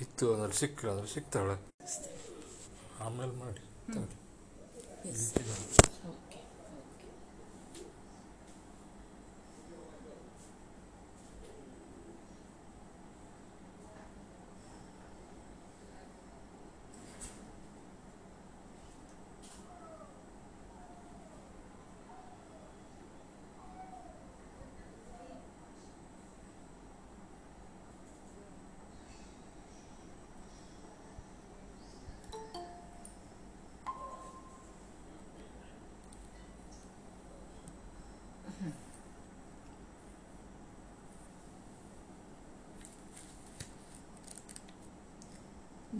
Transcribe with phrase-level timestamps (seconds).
[0.00, 1.56] ಇತ್ತು ಅದ್ರಲ್ಲಿ ಸಿಕ್ಕಲ್ಲ ಅದ್ರಲ್ಲಿ ಸಿಗ್ತಾಳೆ
[3.00, 3.62] ಆಮೇಲೆ ಮಾಡಿ.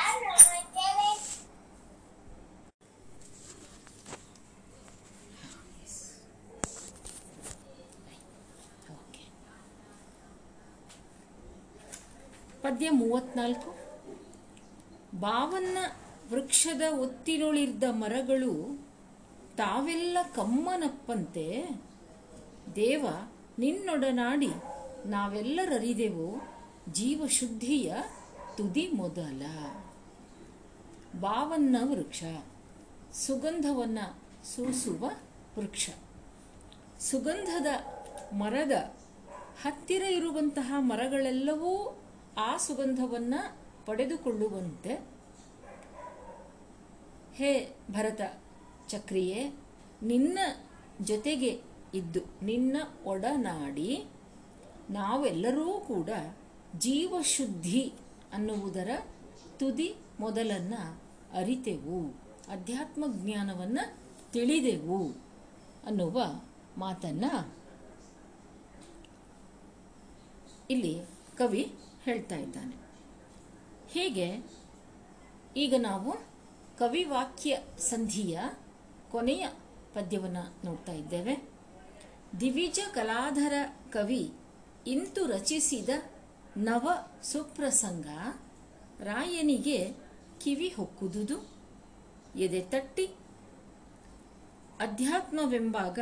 [12.62, 13.70] ಪದ್ಯ ಮೂವತ್ನಾಲ್ಕು.
[15.20, 15.78] ಬಾವನ್ನ
[16.30, 18.84] ವೃಕ್ಷದ ಒತ್ತಿರುಳಿದ್ದ ಮರಗಳು
[19.56, 21.89] ತಾವೆಲ್ಲ ಕಮ್ಮನಪ್ಪಂತೆ.
[22.76, 23.06] ದೇವ,
[23.58, 24.48] ನಿನ್ನೊಡನಾಡಿ
[25.06, 26.42] ನಾವೆಲ್ಲರರಿದೆವು
[26.92, 27.94] ಜೀವಶುದ್ಧಿಯ
[28.56, 29.42] ತುದಿ ಮೊದಲ
[31.20, 32.24] ಬಾವನ್ನ ವೃಕ್ಷ,
[33.12, 33.98] ಸುಗಂಧವನ್ನ
[34.44, 35.10] ಸೂಸುವ
[35.58, 35.90] ವೃಕ್ಷ.
[37.00, 37.66] ಸುಗಂಧದ
[38.32, 38.72] ಮರದ
[39.62, 41.98] ಹತ್ತಿರ ಇರುವಂತಹ ಮರಗಳೆಲ್ಲವೂ
[42.38, 43.34] ಆ ಸುಗಂಧವನ್ನ
[43.86, 44.94] ಪಡೆದುಕೊಳ್ಳುವಂತೆ.
[47.34, 48.20] ಹೇ ಭರತ
[48.88, 49.50] ಚಕ್ರಿಯೇ,
[50.02, 50.38] ನಿನ್ನ
[51.00, 54.04] ಜೊತೆಗೆ ಇದ್ದು, ನಿನ್ನ ಒಡನಾಡಿ
[54.90, 56.08] ನಾವೆಲ್ಲರೂ ಕೂಡ
[56.78, 57.92] ಜೀವಶುದ್ಧಿ
[58.32, 58.90] ಅನ್ನುವುದರ
[59.58, 60.74] ತುದಿ ಮೊದಲನ್ನ
[61.32, 62.14] ಅರಿತೆವು,
[62.48, 63.80] ಅಧ್ಯಾತ್ಮ ಜ್ಞಾನವನ್ನ
[64.32, 65.08] ತಿಳಿದೆವು
[65.86, 66.22] ಅನ್ನುವ
[66.78, 67.24] ಮಾತನ್ನ
[70.70, 71.02] ಇಲ್ಲಿ
[71.38, 72.76] ಕವಿ ಹೇಳ್ತಾ ಇದ್ದಾನೆ.
[73.90, 74.50] ಹೀಗೆ?
[75.56, 76.12] ಈಗ ನಾವು
[76.78, 78.40] ಕವಿವಾಕ್ಯ ಸಂಧಿಯ
[79.10, 79.48] ಕೊನೆಯ
[79.94, 81.49] ಪದ್ಯವನ್ನು ನೋಡ್ತಾ ಇದ್ದೇವೆ.
[82.38, 83.52] ದಿವಿಜ ಕಲಾಧರ
[83.90, 84.32] ಕವಿ
[84.86, 85.88] ಇಂತು ರಚಿಸಿದ
[86.56, 86.88] ನವ
[87.22, 88.06] ಸುಪ್ರಸಂಗ
[89.00, 89.96] ರಾಯನಿಗೆ
[90.38, 91.36] ಕಿವಿ ಹೊಕ್ಕುದುದು.
[92.38, 93.06] ಎದೆ ತಟ್ಟಿ
[94.80, 95.98] ಅಧ್ಯಾತ್ಮವೆಂಬಾಗ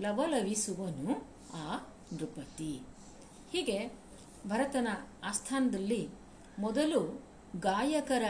[0.00, 1.14] ಲವಲವಿಸುವನು
[1.54, 1.76] ಆ
[2.12, 2.82] ನೃಪತಿ
[3.52, 3.92] ಹೀಗೆ
[4.46, 4.88] ಭರತನ
[5.24, 6.08] ಆಸ್ಥಾನದಲ್ಲಿ
[6.58, 7.22] ಮೊದಲು
[7.56, 8.22] ಗಾಯಕರ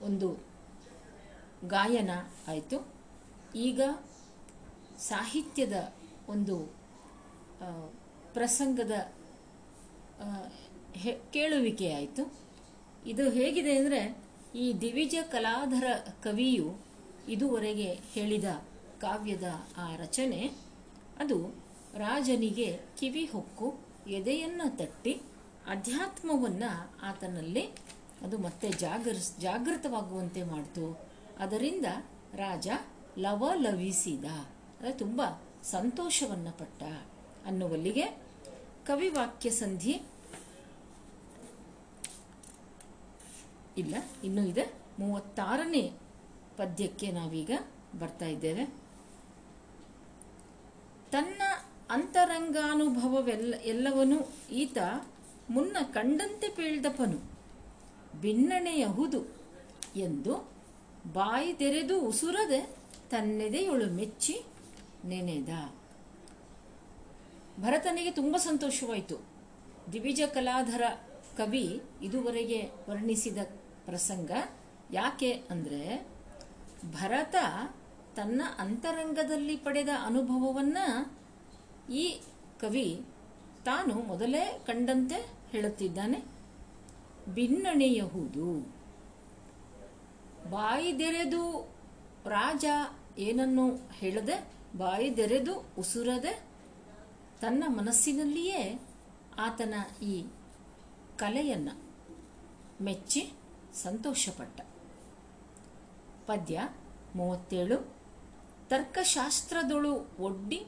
[0.00, 0.44] ಒಂದು
[1.66, 2.10] ಗಾಯನ
[2.48, 2.92] ಆಯಿತು.
[3.54, 3.80] ಈಗ
[4.98, 5.94] ಸಾಹಿತ್ಯದ
[6.28, 6.58] ಒಂದು
[8.32, 9.12] ಪ್ರಸಂಗದ
[10.94, 12.32] ಹೆ- ಕೇಳುವಿಕೆ ಆಯಿತು.
[13.06, 14.16] ಇದು ಹೇಗಿದೆ ಅಂದರೆ,
[14.54, 15.84] ಈ ದಿವಿಜ ಕಲಾಧರ
[16.22, 16.74] ಕವಿಯು
[17.28, 18.44] ಇದುವರೆಗೆ ಹೇಳಿದ
[19.00, 19.44] ಕಾವ್ಯದ
[19.76, 20.50] ಆ ರಚನೆ,
[21.18, 21.54] ಅದು
[21.94, 23.74] ರಾಜನಿಗೆ ಕಿವಿ ಹೊಕ್ಕು,
[24.08, 25.22] ಎದೆಯನ್ನು ತಟ್ಟಿ,
[25.66, 27.66] ಅಧ್ಯಾತ್ಮವನ್ನು ಆತನಲ್ಲಿ
[28.22, 31.00] ಅದು ಮತ್ತೆ ಜಾಗರಿಸ್, ಜಾಗೃತವಾಗುವಂತೆ ಮಾಡಿತು.
[31.38, 31.86] ಅದರಿಂದ
[32.34, 32.68] ರಾಜ
[33.18, 34.24] ಲವಲವಿಸಿದ.
[34.24, 35.22] ಅಂದರೆ ತುಂಬ
[35.64, 36.82] ಸಂತೋಷವನ್ನು ಪಟ್ಟ
[37.46, 38.04] ಅನ್ನುವಲ್ಲಿಗೆ
[38.86, 40.02] ಕವಿವಾಕ್ಯ ಸಂಧಿ
[43.78, 43.94] ಇಲ್ಲ.
[44.24, 45.92] ಇನ್ನೂ ಇದೆ ಮೂವತ್ತಾರನೇ
[46.56, 47.50] ಪದ್ಯಕ್ಕೆ ನಾವೀಗ
[47.98, 48.64] ಬರ್ತಾ ಇದ್ದೇವೆ.
[51.10, 51.42] ತನ್ನ
[51.90, 54.78] ಅಂತರಂಗಾನುಭವವೆಲ್ಲ ಎಲ್ಲವನು ಈತ
[55.50, 57.32] ಮುನ್ನ ಕಂಡಂತೆ ಪೇಳ್ದಪನು.
[58.20, 59.24] ಭಿನ್ನಣೆಯಹುದು
[59.96, 60.50] ಎಂದು
[61.12, 62.60] ಬಾಯಿ ತೆರೆದು ಉಸುರದೆ
[63.10, 64.42] ತನ್ನೆದೆಯೊಳು ಮೆಚ್ಚಿ
[65.04, 65.48] ನೆನೆದ.
[67.60, 69.16] ಭರತನಿಗೆ ತುಂಬ ಸಂತೋಷವಾಯಿತು.
[69.92, 70.82] ದಿವಿಜ ಕಲಾಧರ
[71.36, 73.38] ಕವಿ ಇದುವರೆಗೆ ವರ್ಣಿಸಿದ
[73.84, 74.30] ಪ್ರಸಂಗ
[74.90, 76.06] ಯಾಕೆ ಅಂದರೆ,
[76.92, 77.34] ಭರತ
[78.16, 80.78] ತನ್ನ ಅಂತರಂಗದಲ್ಲಿ ಪಡೆದ ಅನುಭವವನ್ನ
[81.92, 82.20] ಈ
[82.60, 83.02] ಕವಿ
[83.64, 85.16] ತಾನು ಮೊದಲೇ ಕಂಡಂತೆ
[85.50, 86.24] ಹೇಳುತ್ತಿದ್ದಾನೆ.
[87.34, 88.60] ಭಿನ್ನಣೆಯಹುದು
[90.50, 91.72] ಬಾಯಿದೆರೆದು
[92.26, 92.64] ರಾಜ
[93.18, 96.42] ಏನನ್ನು ಹೇಳದೆ ಬಾಯಿದೆರೆದು ಉಸುರದೆ
[97.40, 98.82] ತನ್ನ ಮನಸ್ಸಿನಲ್ಲಿಯೇ
[99.38, 100.26] ಆತನ ಈ
[101.16, 101.68] ಕಲೆಯನ್ನ
[102.80, 103.32] ಮೆಚ್ಚಿ
[103.74, 104.60] ಸಂತೋಷಪಟ್ಟ.
[106.26, 106.68] ಪದ್ಯ
[107.16, 107.94] ಮೂವತ್ತೇಳು.
[108.68, 110.66] ತರ್ಕಶಾಸ್ತ್ರದೊಳು ಒಡ್ಡಿ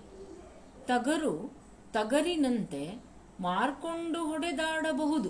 [0.84, 1.52] ತಗರು
[1.92, 2.94] ತಗರಿನಂತೆ
[3.40, 5.28] ಮಾರ್ಕೊಂಡು ಹೊಡೆದಾಡಬಹುದು.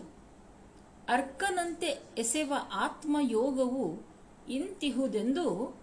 [1.09, 1.87] ಅರ್ಕನಂತೆ
[2.19, 4.03] ಎಸೆವ ಆತ್ಮಯೋಗವು
[4.49, 5.77] ಇಂತಿಹುದೆಂದು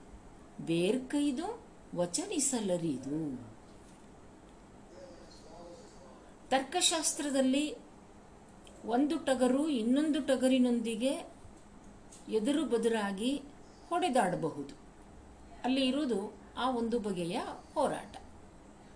[0.62, 3.52] ಬೇರ್ಕೈದು ವಚನಿಸಲರಿದು
[6.50, 7.76] ತರ್ಕಶಾಸ್ತ್ರದಲ್ಲಿ
[8.86, 11.12] ಒಂದು ಟಗರು ಇನ್ನೊಂದು ಟಗರಿನೊಂದಿಗೆ
[12.30, 13.42] ಎದುರು ಬದುರಾಗಿ
[13.90, 14.76] ಹೊಡೆದಾಡಬಹುದು.
[15.64, 17.40] ಅಲ್ಲಿ ಇರುವುದು ಆ ಒಂದು ಬಗೆಯ
[17.74, 18.18] ಹೋರಾಟ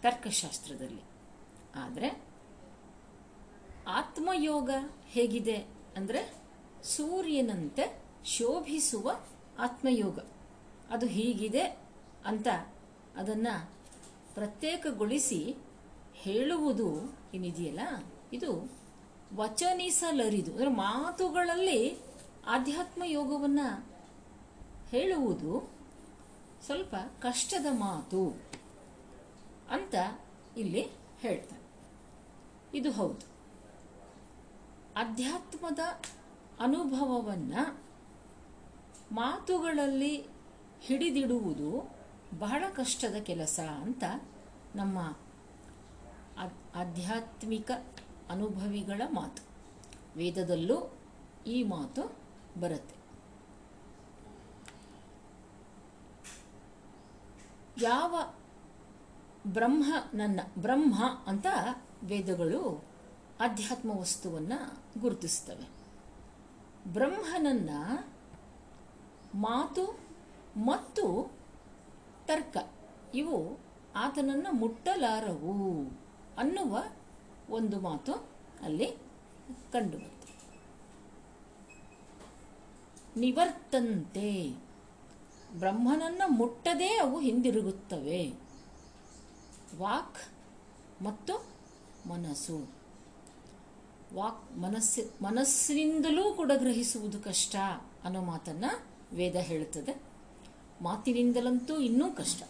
[0.01, 1.01] ತರ್ಕಶಾಸ್ತ್ರದಲ್ಲಿ.
[1.75, 2.23] ಆದರೆ
[3.87, 4.69] ಆತ್ಮಯೋಗ
[5.05, 5.57] ಹೇಗಿದೆ
[5.95, 6.33] ಅಂದರೆ
[6.83, 9.11] ಸೂರ್ಯನಂತೆ ಶೋಭಿಸುವ
[9.59, 10.19] ಆತ್ಮಯೋಗ.
[10.89, 11.61] ಅದು ಹೀಗಿದೆ
[12.25, 12.47] ಅಂತ
[13.17, 13.71] ಅದನ್ನು
[14.33, 15.55] ಪ್ರತ್ಯೇಕಗೊಳಿಸಿ
[16.13, 16.87] ಹೇಳುವುದು
[17.33, 17.79] ಏನಿದೆಯಲ್ಲ,
[18.33, 18.51] ಇದು
[19.35, 20.51] ವಚನಿಸಲರಿದು.
[20.51, 21.97] ಅಂದರೆ ಮಾತುಗಳಲ್ಲಿ
[22.47, 23.87] ಆಧ್ಯಾತ್ಮ ಯೋಗವನ್ನು
[24.89, 25.71] ಹೇಳುವುದು
[26.65, 28.41] ಸ್ವಲ್ಪ ಕಷ್ಟದ ಮಾತು
[29.69, 29.95] ಅಂತ
[30.57, 30.83] ಇಲ್ಲಿ
[31.19, 31.63] ಹೇಳ್ತಾರೆ.
[32.77, 33.25] ಇದು ಹೌದು.
[34.95, 35.79] ಅಧ್ಯಾತ್ಮದ
[36.59, 37.63] ಅನುಭವವನ್ನು
[39.11, 40.13] ಮಾತುಗಳಲ್ಲಿ
[40.81, 41.94] ಹಿಡಿದಿಡುವುದು
[42.39, 44.03] ಬಹಳ ಕಷ್ಟದ ಕೆಲಸ ಅಂತ
[44.75, 45.17] ನಮ್ಮ
[46.75, 47.71] ಆಧ್ಯಾತ್ಮಿಕ
[48.29, 49.43] ಅನುಭವಿಗಳ ಮಾತು.
[50.15, 50.97] ವೇದದಲ್ಲೂ
[51.47, 52.15] ಈ ಮಾತು
[52.59, 52.95] ಬರುತ್ತೆ.
[57.81, 58.33] ಯಾವ
[59.47, 59.83] ಬ್ರಹ್ಮ
[60.13, 61.45] ನನ್ನ, ಬ್ರಹ್ಮ ಅಂತ
[62.03, 62.85] ವೇದಗಳು
[63.39, 65.69] ಅಧ್ಯಾತ್ಮ ವಸ್ತುವನ್ನು ಗುರುತಿಸ್ತವೆ.
[66.93, 67.69] ಬ್ರಹ್ಮನನ್ನ
[69.35, 69.99] ಮಾತು
[70.57, 71.34] ಮತ್ತು
[72.27, 72.57] ತರ್ಕ.
[73.15, 73.59] ಇವು
[73.95, 75.53] ಆತನನ್ನು ಮುಟ್ಟಲಾರವು
[76.37, 76.83] ಅನ್ನುವ
[77.49, 78.13] ಒಂದು ಮಾತು
[78.61, 78.91] ಅಲ್ಲಿ
[79.73, 80.15] ಕಂಡುಬಂತು
[83.19, 84.55] ನಿವರ್ತಂತೆ.
[85.59, 88.33] ಬ್ರಹ್ಮನನ್ನು ಮುಟ್ಟದೇ ಅವು ಹಿಂದಿರುಗುತ್ತವೆ.
[89.77, 90.19] ವಾಕ್
[91.03, 91.45] ಮತ್ತು
[92.09, 92.67] ಮನಸ್ಸು.
[94.13, 97.55] ವಾಕ್ ಮನಸ್ಸು, ಮನಸ್ಸಿನಿಂದಲೂ ಕೂಡ ಗ್ರಹಿಸುವುದು ಕಷ್ಟ
[98.03, 98.85] ಅನ್ನೋ ಮಾತನ್ನು
[99.15, 100.14] ವೇದ ಹೇಳುತ್ತದೆ
[100.81, 102.43] ಮಾತಿನಿಂದಲಂತೂ ಇನ್ನೂ ಕಷ್ಟ.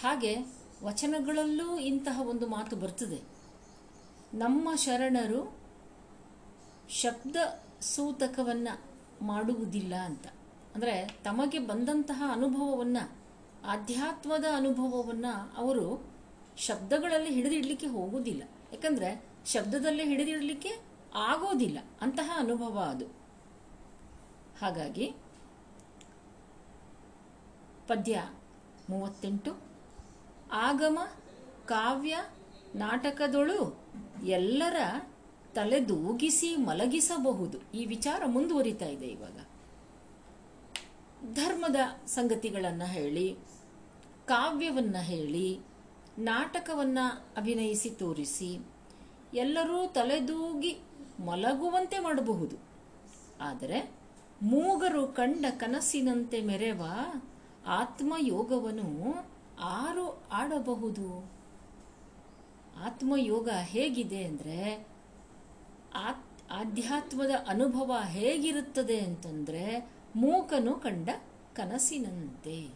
[0.00, 0.36] ಹಾಗೆ
[0.82, 3.22] ವಚನಗಳಲ್ಲೂ ಇಂತಹ ಒಂದು ಮಾತು ಬರ್ತದೆ.
[4.34, 5.56] ನಮ್ಮ ಶರಣರು
[6.88, 7.36] ಶಬ್ದ
[7.80, 8.82] ಸೂತಕವನ್ನು
[9.24, 10.26] ಮಾಡುವುದಿಲ್ಲ ಅಂತ.
[10.74, 13.12] ಅಂದರೆ ತಮಗೆ ಬಂದಂತಹ ಅನುಭವವನ್ನು,
[13.66, 16.12] ಆಧ್ಯಾತ್ಮದ ಅನುಭವವನ್ನು ಅವರು
[16.56, 18.42] ಶಬ್ದಗಳಲ್ಲಿ ಹಿಡಿದಿಡಲಿಕ್ಕೆ ಹೋಗುವುದಿಲ್ಲ.
[18.72, 20.68] ಯಾಕಂದರೆ ಶಬ್ದದಲ್ಲಿ ಹಿಡಿದಿಡಲಿಕ್ಕೆ
[21.14, 21.78] ಆಗೋದಿಲ್ಲ.
[22.00, 23.06] ಅಂತಹ ಅನುಭವ ಅದು.
[24.60, 25.14] ಹಾಗಾಗಿ
[27.88, 28.22] ಪದ್ಯ
[28.90, 29.60] ಮೂವತ್ತೆಂಟು.
[30.52, 30.98] ಆಗಮ,
[31.66, 32.16] ಕಾವ್ಯ,
[32.74, 33.80] ನಾಟಕದೊಳು
[34.24, 34.76] ಎಲ್ಲರ
[35.54, 37.58] ತಲೆದೂಗಿಸಿ ಮಲಗಿಸಬಹುದು.
[37.74, 39.38] ಈ ವಿಚಾರ ಮುಂದುವರಿತಾ ಇದೆ ಇವಾಗ.
[41.34, 41.76] ಧರ್ಮದ
[42.06, 43.36] ಸಂಗತಿಗಳನ್ನು ಹೇಳಿ,
[44.24, 45.60] ಕಾವ್ಯವನ್ನು ಹೇಳಿ,
[46.18, 48.58] ನಾಟಕವನ್ನು ಅಭಿನಯಿಸಿ ತೋರಿಸಿ,
[49.34, 50.78] ಎಲ್ಲರೂ ತಲೆದೂಗಿ
[51.20, 52.56] ಮಲಗುವಂತೆ ಮಾಡಬಹುದು.
[53.40, 53.90] ಆದರೆ
[54.42, 56.82] ಮೂಗರು ಕಂಡ ಕನಸಿನಂತೆ ಮೆರೆವ
[57.66, 59.26] ಆತ್ಮಯೋಗವನ್ನು
[59.60, 61.30] ಆರು ಆಡಬಹುದು.
[62.84, 64.86] ಆತ್ಮಯೋಗ ಹೇಗಿದೆ ಅಂದರೆ,
[65.94, 71.08] ಆತ್ ಆಧ್ಯಾತ್ಮದ ಅನುಭವ ಹೇಗಿರುತ್ತದೆ ಅಂತಂದರೆ, ಮೂಕನು ಕಂಡ
[71.54, 72.68] ಕನಸಿನಂತೆ.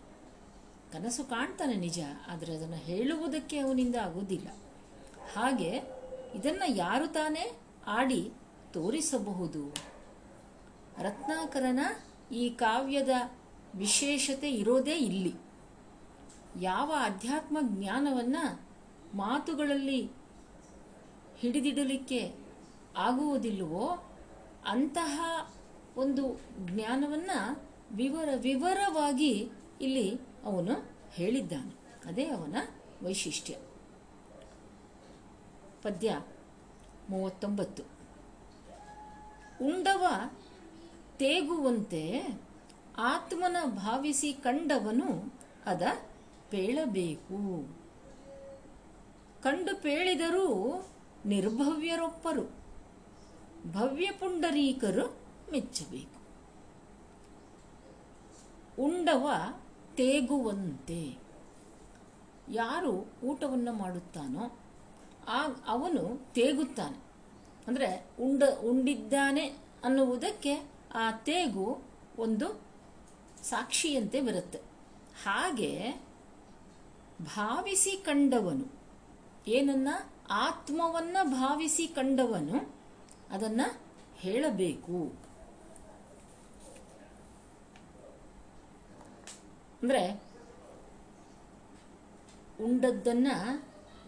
[0.93, 4.49] ಕನಸು ಕಾಣ್ತಾನೆ ನಿಜ, ಆದರೆ ಅದನ್ನು ಹೇಳುವುದಕ್ಕೆ ಅವನಿಂದ ಆಗುವುದಿಲ್ಲ
[5.35, 5.83] ಹಾಗೆ
[6.35, 8.33] ಇದನ್ನು ಯಾರು ತಾನೇ ಆಡಿ
[8.73, 9.69] ತೋರಿಸಬಹುದು.
[10.99, 11.81] ರತ್ನಾಕರನ
[12.33, 13.09] ಈ ಕಾವ್ಯದ
[13.77, 15.35] ವಿಶೇಷತೆ ಇರೋದೇ ಇಲ್ಲಿ.
[16.61, 18.61] ಯಾವ ಅಧ್ಯಾತ್ಮ ಜ್ಞಾನವನ್ನು
[19.15, 20.11] ಮಾತುಗಳಲ್ಲಿ
[21.39, 22.35] ಹಿಡಿದಿಡಲಿಕ್ಕೆ
[22.97, 24.17] ಆಗುವುದಿಲ್ಲವೋ
[24.67, 25.51] ಅಂತಹ
[25.97, 27.63] ಒಂದು ಜ್ಞಾನವನ್ನು
[27.93, 29.51] ವಿವರ ವಿವರವಾಗಿ
[29.81, 30.15] ಇಲ್ಲಿ
[30.45, 31.75] ಅವನು ಹೇಳಿದ್ದಾನೆ.
[32.09, 32.57] ಅದೇ ಅವನ
[33.03, 33.57] ವೈಶಿಷ್ಟ್ಯ.
[35.83, 36.23] ಪದ್ಯ
[37.11, 37.83] ಮೂವತ್ತೊಂಬತ್ತು.
[39.65, 40.31] ಉಂಡವ
[41.17, 42.23] ತೇಗುವಂತೆ
[42.99, 45.83] ಆತ್ಮನ ಭಾವಿಸಿ ಕಂಡವನು ಅದ
[46.51, 47.69] ಪೇಳಬೇಕು.
[49.43, 50.47] ಕಂಡು ಪೇಳಿದರೂ
[51.27, 52.51] ನಿರ್ಭವ್ಯರೊಪ್ಪರು,
[53.73, 55.17] ಭವ್ಯ ಪುಂಡರೀಕರು
[55.53, 56.17] ಮೆಚ್ಚಬೇಕು.
[58.83, 59.31] ಉಂಡವ
[59.95, 61.19] ತೇಗುವಂತೆ.
[62.49, 64.59] ಯಾರು ಊಟವನ್ನು ಮಾಡುತ್ತಾನೋ
[65.29, 66.97] ಆ ಅವನು ತೇಗುತ್ತಾನೆ.
[67.67, 69.47] ಅಂದರೆ ಉಂಡ ಉಂಡಿದ್ದಾನೆ
[69.85, 71.83] ಅನ್ನುವುದಕ್ಕೆ ಆ ತೇಗು
[72.19, 72.66] ಒಂದು
[73.49, 74.59] ಸಾಕ್ಷಿಯಂತೆ ಬರುತ್ತೆ.
[75.25, 75.93] ಹಾಗೆ
[77.23, 78.83] ಭಾವಿಸಿ ಕಂಡವನು,
[79.47, 79.89] ಏನನ್ನ?
[80.31, 82.75] ಆತ್ಮವನ್ನ ಭಾವಿಸಿ ಕಂಡವನು,
[83.31, 83.61] ಅದನ್ನ
[84.17, 85.27] ಹೇಳಬೇಕು.
[89.83, 90.23] ಅಂದ್ರೆ
[92.65, 93.27] ಉಂಡದ್ದನ್ನ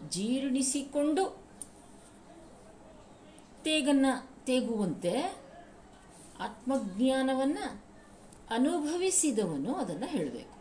[0.09, 1.43] ಜೀರ್ಣಿಸಿಕೊಂಡು
[3.63, 4.05] ತೇಗನ್ನ
[4.45, 5.21] ತೇಗುವಂತೆ
[6.39, 7.57] ಆತ್ಮಜ್ಞಾನವನ್ನ
[8.49, 10.59] ಅನುಭವಿಸಿದವನು ಅದನ್ನು ಹೇಳಬೇಕು.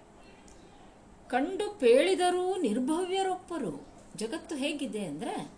[1.29, 3.87] ಕಂಡು ಪೇಳಿದರೂ ನಿರ್ಭವ್ಯರೊಬ್ಬರು.
[4.17, 5.53] ಜಗತ್ತು ಹೇಗಿದೆ ಅಂದರೆ,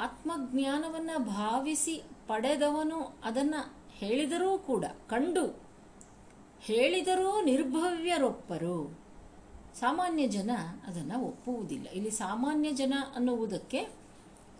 [0.00, 5.62] ಆತ್ಮಜ್ಞಾನವನ್ನು ಭಾವಿಸಿ ಪಡೆದವನು ಅದನ್ನು ಹೇಳಿದರೂ ಕೂಡ, ಕಂಡು
[6.60, 8.98] ಹೇಳಿದರೂ ನಿರ್ಭವ್ಯರೊಪ್ಪರು
[9.80, 10.50] ಸಾಮಾನ್ಯ ಜನ
[10.86, 11.88] ಅದನ್ನು ಒಪ್ಪುವುದಿಲ್ಲ.
[11.88, 13.88] ಇಲ್ಲಿ ಸಾಮಾನ್ಯ ಜನ ಅನ್ನುವುದಕ್ಕೆ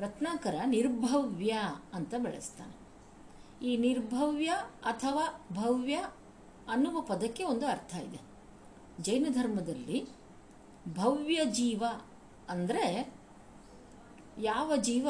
[0.00, 1.59] ರತ್ನಾಕರ ನಿರ್ಭವ್ಯ
[1.94, 2.79] ಅಂತ ಬೆಳೆಸ್ತಾನೆ.
[3.62, 4.49] ಈ ನಿರ್ಭವ್ಯ
[4.85, 5.97] ಅಥವಾ ಭವ್ಯ
[6.69, 8.21] ಅನ್ನುವ ಪದಕ್ಕೆ ಒಂದು ಅರ್ಥ ಇದೆ.
[9.00, 10.09] ಜೈನ ಧರ್ಮದಲ್ಲಿ
[10.95, 11.85] ಭವ್ಯ ಜೀವ
[12.49, 13.14] ಅಂದರೆ
[14.38, 15.09] ಯಾವ ಜೀವ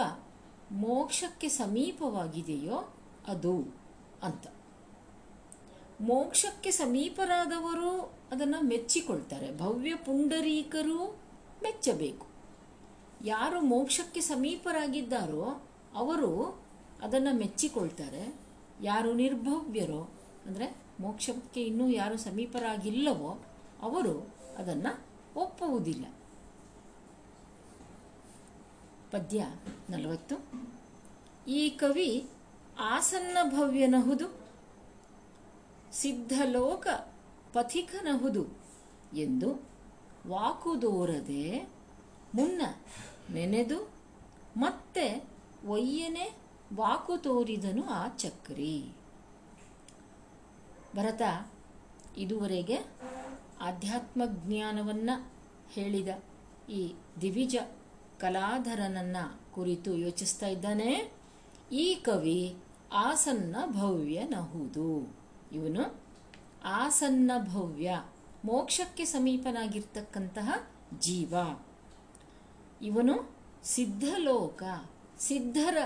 [0.73, 2.95] ಮೋಕ್ಷಕ್ಕೆ ಸಮೀಪವಾಗಿದೆಯೋ
[3.27, 3.75] ಅದು
[4.23, 4.47] ಅಂತ.
[6.01, 9.59] ಮೋಕ್ಷಕ್ಕೆ ಸಮೀಪರಾದವರು ಅದನ್ನು ಮೆಚ್ಚಿಕೊಳ್ತಾರೆ.
[9.59, 11.21] ಭವ್ಯ ಪುಂಡರೀಕರು
[11.63, 12.27] ಮೆಚ್ಚಬೇಕು.
[13.25, 15.63] ಯಾರು ಮೋಕ್ಷಕ್ಕೆ ಸಮೀಪರಾಗಿದ್ದಾರೋ
[15.95, 16.60] ಅವರು
[17.03, 18.41] ಅದನ್ನು ಮೆಚ್ಚಿಕೊಳ್ತಾರೆ.
[18.83, 20.11] ಯಾರು ನಿರ್ಭವ್ಯರೋ,
[20.47, 23.43] ಅಂದರೆ ಮೋಕ್ಷಕ್ಕೆ ಇನ್ನೂ ಯಾರು ಸಮೀಪರಾಗಿಲ್ಲವೋ,
[23.83, 25.01] ಅವರು ಅದನ್ನು
[25.37, 26.05] ಒಪ್ಪುವುದಿಲ್ಲ.
[29.11, 29.45] ಪದ್ಯ
[29.91, 30.37] ನಲವತ್ತು.
[31.49, 32.29] ಈ ಕವಿ
[32.79, 34.41] ಆಸನ್ನ ಭವ್ಯನಹುದು
[35.93, 36.87] ಸಿದ್ಧಲೋಕ
[37.53, 38.47] ಪಥಿಕನಹುದು
[39.15, 39.71] ಎಂದು
[40.29, 41.69] ವಾಕುದೋರದೆ
[42.35, 42.63] ಮುನ್ನ
[43.35, 43.91] ನೆನೆದು
[44.57, 45.29] ಮತ್ತೆ
[45.69, 48.93] ಒಯ್ಯನೆ ವಾಕು ತೋರಿದನು ಆ ಚಕ್ರಿ.
[50.97, 51.23] ಭರತ
[52.17, 52.77] ಇದುವರೆಗೆ
[53.61, 55.33] ಆಧ್ಯಾತ್ಮ ಜ್ಞಾನವನ್ನು
[55.71, 56.09] ಹೇಳಿದ.
[56.71, 57.57] ಈ ದಿವಿಜ
[58.19, 59.17] ಕಲಾಧರನನ್ನ
[59.55, 61.13] ಕುರಿತು ಯೋಚಿಸ್ತಾ ಇದ್ದಾನೆ.
[61.73, 62.57] ಈ ಕವಿ
[62.93, 65.17] ಆಸನ್ನ ಭವ್ಯನಹುದು
[65.53, 66.01] ಇವನು
[66.65, 68.03] ಆಸನ್ನ ಭವ್ಯ,
[68.45, 70.67] ಮೋಕ್ಷಕ್ಕೆ ಸಮೀಪನಾಗಿರ್ತಕ್ಕಂತಹ
[70.99, 71.35] ಜೀವ.
[72.83, 74.63] ಇವನು ಸಿದ್ಧಲೋಕ,
[75.19, 75.77] ಸಿದ್ಧರ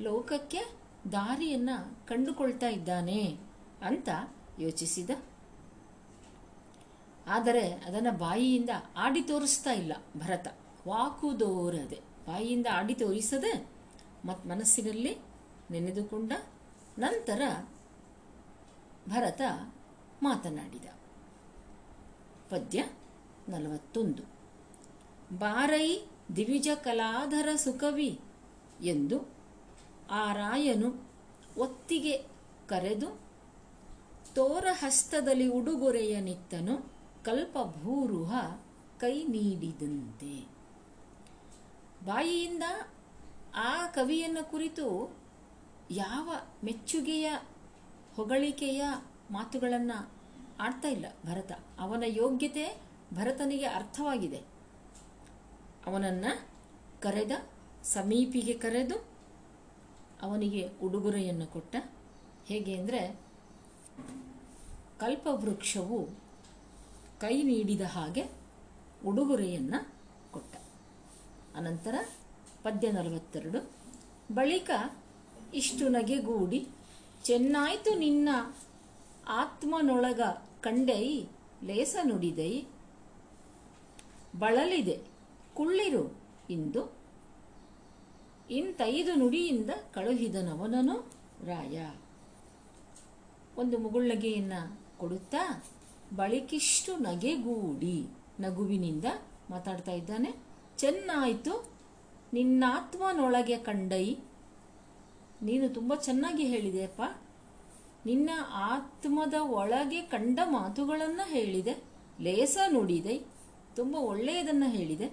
[0.00, 0.58] ಲೋಕಕ್ಕೆ
[1.12, 1.70] ದಾರಿಯನ್ನ
[2.08, 3.38] ಕಂಡುಕೊಳ್ತಾ ಇದ್ದಾನೆ
[3.82, 4.08] ಅಂತ
[4.58, 5.10] ಯೋಚಿಸಿದ.
[7.26, 10.46] ಆದರೆ ಅದನ್ನು ಬಾಯಿಯಿಂದ ಆಡಿ ತೋರಿಸ್ತಾ ಇಲ್ಲ ಭರತ.
[10.88, 13.68] ವಾಕುದೋರದೆ ಬಾಯಿಯಿಂದ ಆಡಿ ತೋರಿಸದೆ
[14.24, 15.18] ಮತ್ತು ಮನಸ್ಸಿನಲ್ಲಿ
[15.70, 16.32] ನೆನೆದುಕೊಂಡ
[16.98, 17.42] ನಂತರ
[19.08, 19.40] ಭರತ
[20.22, 20.84] ಮಾತನಾಡಿದ.
[22.50, 22.84] ಪದ್ಯ
[23.48, 24.22] ನಲವತ್ತೊಂದು.
[25.38, 28.20] ಬಾರೈ ದಿವಿಜ ಕಲಾಧರ ಸುಕವಿ
[28.80, 29.39] ಎಂದು
[30.10, 31.10] ಆ ರಾಯನು
[31.56, 32.16] ಒತ್ತಿಗೆ
[32.66, 33.20] ಕರೆದು,
[34.34, 36.92] ತೋರಹಸ್ತದಲ್ಲಿ ಉಡುಗೊರೆಯ ನಿತ್ತನು
[37.24, 38.34] ಕಲ್ಪಭೂರುಹ
[38.98, 40.48] ಕೈ ನೀಡಿದಂತೆ.
[42.04, 42.62] ಬಾಯಿಯಿಂದ
[43.54, 45.16] ಆ ಕವಿಯನ್ನು ಕುರಿತು
[45.90, 46.30] ಯಾವ
[46.64, 47.36] ಮೆಚ್ಚುಗೆಯ,
[48.16, 48.86] ಹೊಗಳಿಕೆಯ
[49.30, 50.10] ಮಾತುಗಳನ್ನು
[50.60, 51.52] ಆಡ್ತಾ ಇಲ್ಲ ಭರತ.
[51.80, 52.80] ಅವನ ಯೋಗ್ಯತೆ
[53.14, 54.38] ಭರತನಿಗೆ ಅರ್ಥವಾಗಿದೆ.
[55.86, 56.48] ಅವನನ್ನು
[57.00, 57.30] ಕರೆದ,
[57.84, 59.09] ಸಮೀಪಿಗೆ ಕರೆದು
[60.22, 61.76] ಅವನಿಗೆ ಉಡುಗೊರೆಯನ್ನು ಕೊಟ್ಟ.
[62.48, 63.00] ಹೇಗೆ ಅಂದರೆ,
[64.98, 65.98] ಕಲ್ಪವೃಕ್ಷವು
[67.20, 68.24] ಕೈ ನೀಡಿದ ಹಾಗೆ
[69.06, 69.78] ಉಡುಗೊರೆಯನ್ನು
[70.32, 70.54] ಕೊಟ್ಟ.
[71.56, 71.94] ಅನಂತರ
[72.62, 73.60] ಪದ್ಯ ನಲವತ್ತೆರಡು
[74.34, 74.70] ಬಳಿಕ
[75.54, 76.60] ಇಷ್ಟು ನಗೆಗೂಡಿ,
[77.24, 78.28] ಚೆನ್ನಾಯ್ತು ನಿನ್ನ
[79.26, 80.20] ಆತ್ಮನೊಳಗ
[80.60, 81.04] ಕಂಡೈ
[81.64, 82.52] ಲೇಸ ನುಡಿದೈ
[84.38, 84.96] ಬಳಲಿದೆ,
[85.54, 86.04] ಕುಳ್ಳಿರು
[86.50, 86.82] ಇಂದು
[88.50, 91.12] ಇಂತೈದು ನುಡಿಯಿಂದ ಕಳುಹಿದನವನನು
[91.46, 91.90] ರಾಯ.
[93.56, 95.64] ಒಂದು ಮುಗುಳ್ನಗೆಯನ್ನು ಕೊಡುತ್ತಾ
[96.16, 98.06] ಬಳಿಕಿಷ್ಟು ನಗೆಗೂಡಿ
[98.40, 99.04] ನಗುವಿನಿಂದ
[99.50, 100.34] ಮಾತಾಡ್ತಾ ಇದ್ದಾನೆ.
[100.76, 101.72] ಚೆನ್ನಾಯಿತು.
[102.32, 104.16] ನಿನ್ನಾತ್ಮನೊಳಗೆ ಕಂಡೈ.
[105.42, 107.02] ನೀನು ತುಂಬ ಚೆನ್ನಾಗಿ ಹೇಳಿದೆಯಪ್ಪ
[108.06, 111.84] ನಿನ್ನ ಆತ್ಮದ ಒಳಗೆ ಕಂಡ ಮಾತುಗಳನ್ನು ಹೇಳಿದೆ.
[112.20, 113.18] ಲೇಸ ನುಡಿದೆ.
[113.76, 115.10] ತುಂಬ ಒಳ್ಳೆಯದನ್ನು ಹೇಳಿದೆ.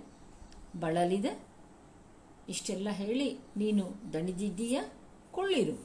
[0.79, 1.46] ಬಳಲಿದೆ.
[2.49, 3.29] ಇಷ್ಟೆಲ್ಲ ಹೇಳಿ
[3.61, 4.77] ನೀನು ದಣಿದಿದ್ದೀಯ?
[5.35, 5.75] ಕುಳ್ಳಿರು,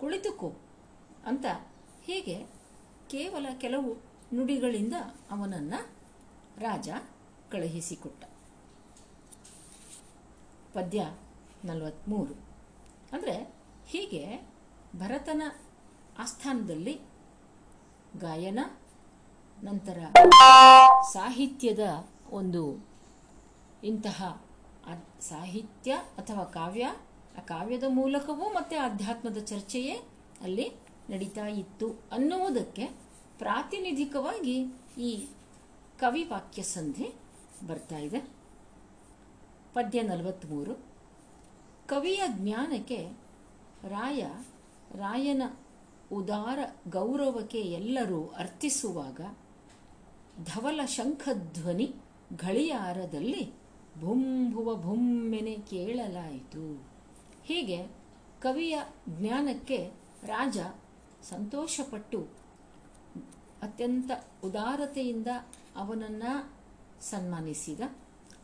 [0.00, 0.50] ಕುಳಿತುಕೋ
[1.30, 1.46] ಅಂತ
[2.06, 2.36] ಹೀಗೆ
[3.12, 3.90] ಕೇವಲ ಕೆಲವು
[4.36, 4.96] ನುಡಿಗಳಿಂದ
[5.34, 5.80] ಅವನನ್ನು
[6.64, 6.88] ರಾಜ
[7.52, 8.22] ಕಳುಹಿಸಿಕೊಟ್ಟ.
[10.74, 11.00] ಪದ್ಯ
[11.68, 12.36] ನಲವತ್ತ್ಮೂರು
[13.12, 13.34] ಅಂದರೆ
[13.92, 14.22] ಹೀಗೆ
[14.98, 15.42] ಭರತನ
[16.18, 16.94] ಆಸ್ಥಾನದಲ್ಲಿ
[18.20, 18.60] ಗಾಯನ,
[19.62, 19.98] ನಂತರ
[21.12, 21.84] ಸಾಹಿತ್ಯದ
[22.38, 22.62] ಒಂದು
[23.90, 24.18] ಇಂತಹ
[25.20, 26.84] ಸಾಹಿತ್ಯ ಅಥವಾ ಕಾವ್ಯ,
[27.38, 29.94] ಆ ಕಾವ್ಯದ ಮೂಲಕವೂ ಮತ್ತೆ ಆಧ್ಯಾತ್ಮದ ಚರ್ಚೆಯೇ
[30.40, 30.70] ಅಲ್ಲಿ
[31.10, 32.86] ನಡೀತಾ ಇತ್ತು ಅನ್ನುವುದಕ್ಕೆ
[33.38, 34.64] ಪ್ರಾತಿನಿಧಿಕವಾಗಿ
[34.98, 35.28] ಈ
[35.98, 37.14] ಕವಿ ವಾಕ್ಯ ಸಂಧಿ
[37.66, 38.20] ಬರ್ತಾ ಇದೆ.
[39.72, 40.74] ಪದ್ಯ ನಲವತ್ತ್ಮೂರು
[41.86, 43.08] ಕವಿಯ ಜ್ಞಾನಕ್ಕೆ
[43.88, 44.22] ರಾಯ,
[44.94, 45.42] ರಾಯನ
[46.12, 49.20] ಉದಾರ ಗೌರವಕ್ಕೆ ಎಲ್ಲರೂ ಅರ್ಥಿಸುವಾಗ
[50.44, 51.94] ಧವಲ ಶಂಖಧ್ವನಿ
[52.36, 53.59] ಘಳಿಯಾರದಲ್ಲಿ
[53.98, 56.88] ಭುಂಭುವ ಭುಮ್ಮೆನೆ ಕೇಳಲಾಯಿತು.
[57.44, 57.82] ಹೀಗೆ
[58.40, 58.78] ಕವಿಯ
[59.08, 59.90] ಜ್ಞಾನಕ್ಕೆ
[60.26, 60.58] ರಾಜ
[61.22, 62.28] ಸಂತೋಷಪಟ್ಟು
[63.62, 64.10] ಅತ್ಯಂತ
[64.44, 65.26] ಉದಾರತೆಯಿಂದ
[65.76, 66.52] ಅವನನ್ನು
[67.00, 67.80] ಸನ್ಮಾನಿಸಿದ.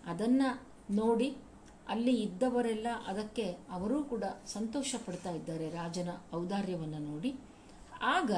[0.06, 0.62] ಅದನ್ನು
[0.94, 1.36] ನೋಡಿ
[1.88, 7.34] ಅಲ್ಲಿ ಇದ್ದವರೆಲ್ಲ ಅದಕ್ಕೆ ಅವರೂ ಕೂಡ ಸಂತೋಷ ಪಡ್ತಾ ಇದ್ದಾರೆ ರಾಜನ ಔದಾರ್ಯವನ್ನು ನೋಡಿ.
[8.02, 8.32] ಆಗ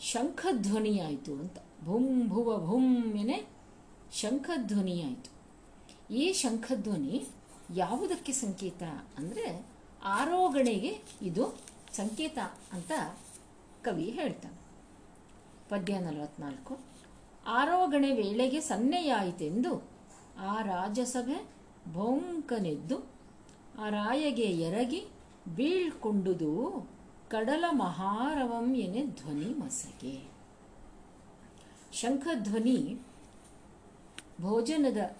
[0.00, 1.56] ಶಂಖಧ್ವನಿಯಾಯಿತು ಅಂತ.
[1.84, 3.46] ಭುಂ ಭುವ ಭುಮ್ಮೆನೆ
[4.12, 5.39] ಶಂಖಧ್ವನಿಯಾಯಿತು.
[6.10, 7.26] ಈ ಶಂಖಧ್ವನಿ
[7.74, 8.82] ಯಾವುದಕ್ಕೆ ಸಂಕೇತ
[9.18, 9.66] ಅಂದರೆ
[10.04, 11.58] ಆರೋಗಣೆಗೆ ಇದು
[11.92, 12.38] ಸಂಕೇತ
[12.72, 12.92] ಅಂತ
[13.82, 14.58] ಕವಿ ಹೇಳ್ತಾನೆ.
[15.68, 16.78] ಪದ್ಯ ನಲವತ್ನಾಲ್ಕು.
[17.46, 19.88] ಆರೋಗಣೆ ವೇಳೆಗೆ ಸನ್ನೆಯಾಯಿತೆಂದು
[20.38, 21.48] ಆ ರಾಜಸಭೆ
[21.92, 22.98] ಬೊಂಕನೆದ್ದು
[23.78, 25.06] ಆ ರಾಯಗೆ ಎರಗಿ
[25.56, 26.52] ಬೀಳ್ಕೊಂಡುದು
[27.28, 30.28] ಕಡಲ ಮಹಾರವಂ ಎನೆ ಧ್ವನಿ ಮಸಗೆ
[31.92, 32.98] ಶಂಖಧ್ವನಿ
[34.40, 35.16] ಭೋಜನದ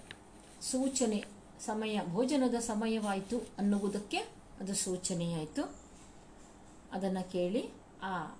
[0.61, 1.25] ಸೂಚನೆ
[1.61, 4.19] ಸಮಯ, ಭೋಜನದ ಸಮಯವಾಯಿತು ಅನ್ನುವುದಕ್ಕೆ
[4.61, 5.76] ಅದು ಸೂಚನೆಯಾಯಿತು.
[6.93, 7.71] ಅದನ್ನು ಕೇಳಿ
[8.02, 8.38] ಆ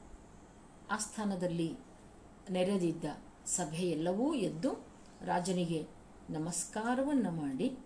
[0.90, 1.78] ಆಸ್ಥಾನದಲ್ಲಿ
[2.50, 3.04] ನೆರೆದಿದ್ದ
[3.46, 4.86] ಸಭೆಯೆಲ್ಲವೂ ಎದ್ದು
[5.24, 5.86] ರಾಜನಿಗೆ
[6.30, 7.78] ನಮಸ್ಕಾರವನ್ನು ಮಾಡಿ,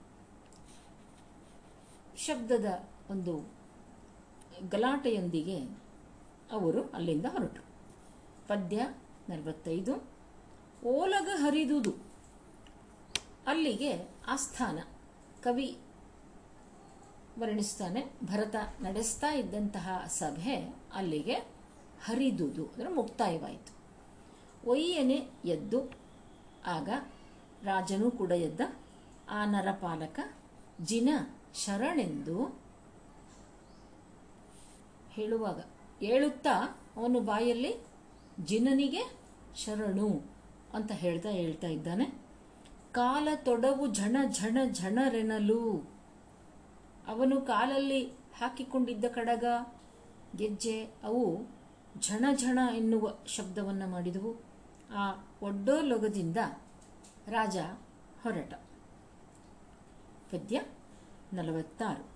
[2.19, 3.35] ಶಬ್ದದ ಒಂದು
[4.71, 5.59] ಗಲಾಟೆಯೊಂದಿಗೆ
[6.53, 7.65] ಅವರು ಅಲ್ಲಿಂದ ಹೊರಟರು.
[8.49, 8.87] ಪದ್ಯ
[9.29, 9.95] ನಲವತ್ತೈದು,
[10.87, 12.04] ಓಲಗ ಹರಿದುದು.
[13.47, 14.79] ಅಲ್ಲಿಗೆ ಆಸ್ಥಾನ.
[15.43, 15.79] ಕವಿ
[17.39, 18.13] ವರ್ಣಿಸ್ತಾನೆ.
[18.25, 21.35] ಭರತ ನಡೆಸ್ತಾ ಇದ್ದಂತಹ ಸಭೆ ಅಲ್ಲಿಗೆ
[22.05, 22.67] ಹರಿದುದು.
[22.67, 23.75] ಅಂದರೆ ಮುಕ್ತಾಯವಾಯಿತು.
[24.71, 25.91] ಒಯ್ಯನೆ ಎದ್ದು
[26.67, 26.89] ಆಗ
[27.63, 28.61] ರಾಜನೂ ಕೂಡ ಎದ್ದ
[29.29, 30.21] ಆ ನರಪಾಲಕ
[30.81, 31.09] ಜಿನ
[31.55, 32.61] ಶರಣೆಂದು
[35.11, 35.65] ಹೇಳುವಾಗ
[36.01, 37.87] ಹೇಳುತ್ತಾ ಅವನು ಬಾಯಲ್ಲಿ,
[38.41, 39.17] ಜಿನನಿಗೆ
[39.57, 40.23] ಶರಣು
[40.75, 42.24] ಅಂತ ಹೇಳ್ತಾ ಹೇಳ್ತಾ ಇದ್ದಾನೆ.
[42.95, 45.91] ಕಾಲ ತೊಡವು ಝಣ ಝಣ ಝಣರೆನಲು.
[47.07, 49.45] ಅವನು ಕಾಲಲ್ಲಿ ಹಾಕಿಕೊಂಡಿದ್ದ ಕಡಗ,
[50.37, 51.47] ಗೆಜ್ಜೆ, ಅವು
[52.01, 54.43] ಝಣ ಝಣ ಎನ್ನುವ ಶಬ್ದವನ್ನು ಮಾಡಿದವು.
[54.93, 56.37] ಆ ಒಡ್ಡೋಲೊಗದಿಂದ
[57.29, 57.57] ರಾಜ
[58.23, 58.55] ಹೊರಟ.
[60.33, 60.63] ಪದ್ಯ
[61.33, 62.09] ನಲವತ್ತಾರು.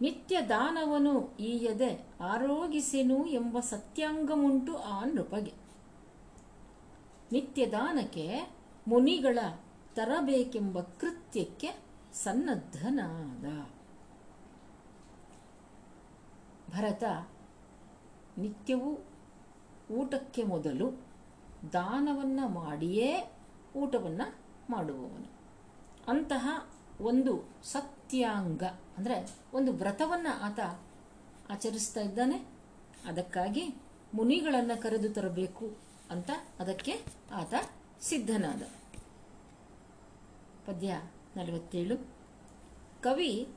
[0.00, 5.52] ನಿತ್ಯ ದಾನವನು ಈಯದೆ ಆರೋಗಿಸೆನು ಎಂಬ ಸತ್ಯಾಂಗಮುಂಟು ಆ ನೃಪಗೆ.
[7.32, 8.50] ನಿತ್ಯ ದಾನಕ್ಕೆ
[8.88, 9.38] ಮುನಿಗಳ
[10.00, 11.70] ತರಬೇಕೆಂಬ ಕೃತ್ಯಕ್ಕೆ
[12.14, 13.46] ಸನ್ನದ್ಧನಾದ.
[16.72, 17.04] ಭರತ
[18.38, 18.90] ನಿತ್ಯವೂ
[19.90, 20.88] ಊಟಕ್ಕೆ ಮೊದಲು
[21.72, 23.10] ದಾನವನ್ನು ಮಾಡಿಯೇ
[23.76, 24.26] ಊಟವನ್ನು
[24.70, 25.28] ಮಾಡುವವನು.
[26.08, 26.48] ಅಂತಹ
[27.00, 28.62] ಒಂದು ಸತ್ಯಾಂಗ,
[28.96, 29.16] ಅಂದರೆ
[29.54, 30.60] ಒಂದು ವ್ರತವನ್ನು ಆತ
[31.50, 32.46] ಆಚರಿಸ್ತಾ ಇದ್ದಾನೆ.
[33.06, 33.74] ಅದಕ್ಕಾಗಿ
[34.14, 35.78] ಮುನಿಗಳನ್ನು ಕರೆದು ತರಬೇಕು
[36.10, 36.94] ಅಂತ ಅದಕ್ಕೆ
[37.34, 37.54] ಆತ
[38.00, 38.62] ಸಿದ್ಧನಾದ.
[40.66, 41.00] ಪದ್ಯ
[41.36, 41.96] ನಲವತ್ತೇಳು.
[43.02, 43.48] ಕವಿ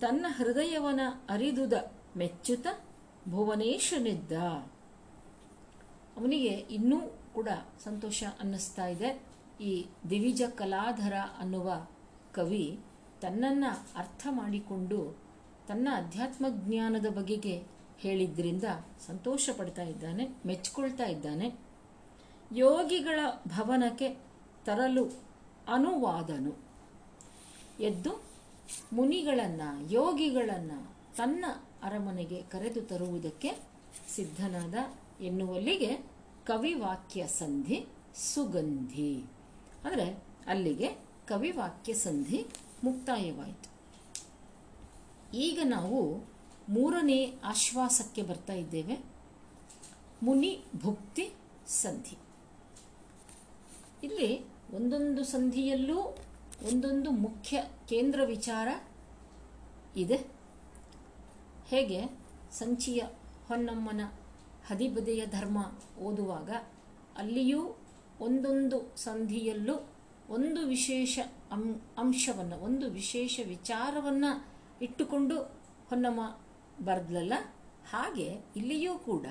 [0.00, 1.72] ತನ್ನ ಹೃದಯವನ ಅರಿದುದ
[2.16, 2.66] ಮೆಚ್ಚುತ
[3.28, 4.32] ಭುವನೇಶನಿದ್ದ
[6.16, 7.00] ಅವನಿಗೆ ಇನ್ನೂ
[7.34, 7.48] ಕೂಡ
[7.84, 9.22] ಸಂತೋಷ ಅನ್ನಿಸ್ತಾ ಇದೆ.
[9.60, 11.86] ಈ ದಿವಿಜ ಕಲಾಧರ ಅನ್ನುವ
[12.32, 12.80] ಕವಿ
[13.20, 15.18] ತನ್ನನ್ನು ಅರ್ಥ ಮಾಡಿಕೊಂಡು
[15.68, 17.62] ತನ್ನ ಅಧ್ಯಾತ್ಮ ಜ್ಞಾನದ ಬಗೆಗೆ
[17.98, 18.64] ಹೇಳಿದ್ರಿಂದ
[19.06, 21.54] ಸಂತೋಷ ಪಡ್ತಾ ಇದ್ದಾನೆ, ಮೆಚ್ಕೊಳ್ತಾ ಇದ್ದಾನೆ.
[22.52, 24.16] ಯೋಗಿಗಳ ಭವನಕ್ಕೆ
[24.64, 25.04] ತರಲು
[25.68, 26.64] ಅನುವಾದನು.
[27.80, 28.22] ಎದ್ದು
[28.92, 31.44] ಮುನಿಗಳನ್ನು, ಯೋಗಿಗಳನ್ನು ತನ್ನ
[31.82, 33.50] ಅರಮನೆಗೆ ಕರೆದು ತರುವುದಕ್ಕೆ
[34.08, 34.74] ಸಿದ್ಧನಾದ
[35.22, 35.96] ಎನ್ನುವಲ್ಲಿಗೆ
[36.46, 39.24] ಕವಿವಾಕ್ಯ ಸಂಧಿ ಸುಗಂಧಿ.
[39.84, 40.88] ಅಂದರೆ ಅಲ್ಲಿಗೆ
[41.26, 42.46] ಕವಿವಾಕ್ಯ ಸಂಧಿ
[42.84, 43.74] ಮುಕ್ತಾಯವಾಯಿತು.
[45.36, 46.24] ಈಗ ನಾವು
[46.68, 49.04] ಮೂರನೇ ಆಶ್ವಾಸಕ್ಕೆ ಬರ್ತಾ ಇದ್ದೇವೆ.
[50.22, 51.32] ಮುನಿ ಭುಕ್ತಿ
[51.68, 52.18] ಸಂಧಿ.
[54.02, 56.00] ಇಲ್ಲಿ ಒಂದೊಂದು ಸಂಧಿಯಲ್ಲೂ
[56.66, 58.68] ಒಂದೊಂದು ಮುಖ್ಯ ಕೇಂದ್ರ ವಿಚಾರ
[59.96, 60.26] ಇದೆ.
[61.66, 62.04] ಹೇಗೆ?
[62.50, 63.02] ಸಂಚಿಯ
[63.48, 64.00] ಹೊನ್ನಮ್ಮನ
[64.66, 65.58] ಹದಿಬದೆಯ ಧರ್ಮ
[65.98, 66.50] ಓದುವಾಗ
[67.18, 67.76] ಅಲ್ಲಿಯೂ
[68.20, 69.88] ಒಂದೊಂದು ಸಂಧಿಯಲ್ಲೂ
[70.30, 71.18] ಒಂದು ವಿಶೇಷ
[71.50, 74.46] ಅಂ, ಅಂಶವನ್ನು, ಒಂದು ವಿಶೇಷ ವಿಚಾರವನ್ನು
[74.82, 75.38] ಇಟ್ಟುಕೊಂಡು
[75.88, 76.38] ಹೊನ್ನಮ್ಮ
[76.84, 77.32] ಬರೆದ್ಲಲ್ಲ?
[77.90, 79.26] ಹಾಗೆ ಇಲ್ಲಿಯೂ ಕೂಡ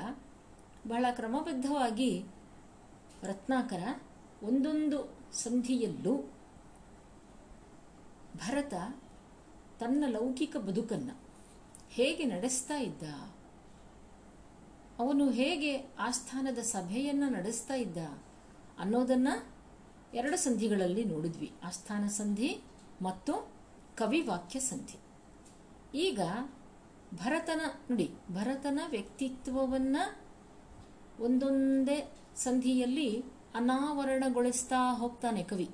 [0.88, 2.26] ಬಹಳ ಕ್ರಮಬದ್ಧವಾಗಿ
[3.24, 4.02] ರತ್ನಾಕರ
[4.44, 6.32] ಒಂದೊಂದು ಸಂಧಿಯಲ್ಲೂ
[8.38, 8.74] ಭರತ
[9.80, 11.22] ತನ್ನ ಲೌಕಿಕ ಬದುಕನ್ನು
[11.90, 13.04] ಹೇಗೆ ನಡೆಸ್ತಾ ಇದ್ದ,
[15.00, 17.98] ಅವನು ಹೇಗೆ ಆಸ್ಥಾನದ ಸಭೆಯನ್ನು ನಡೆಸ್ತಾ ಇದ್ದ
[18.80, 19.28] ಅನ್ನೋದನ್ನ
[20.14, 21.52] ಎರಡು ಸಂಧಿಗಳಲ್ಲಿ ನೋಡಿದ್ವಿ.
[21.64, 22.62] ಆಸ್ಥಾನ ಸಂಧಿ
[23.02, 23.52] ಮತ್ತು
[23.98, 24.98] ಕವಿವಾಕ್ಯ ಸಂಧಿ.
[25.98, 26.20] ಈಗ
[27.14, 29.98] ಭರತನ, ನೋಡಿ, ಭರತನ ವ್ಯಕ್ತಿತ್ವವನ್ನ
[31.20, 33.24] ಒಂದೊಂದೇ ಸಂಧಿಯಲ್ಲಿ
[33.56, 35.70] ಅನಾವರಣಗೊಳಿಸ್ತಾ ಹೋಗ್ತಾನೆ ಕವಿ.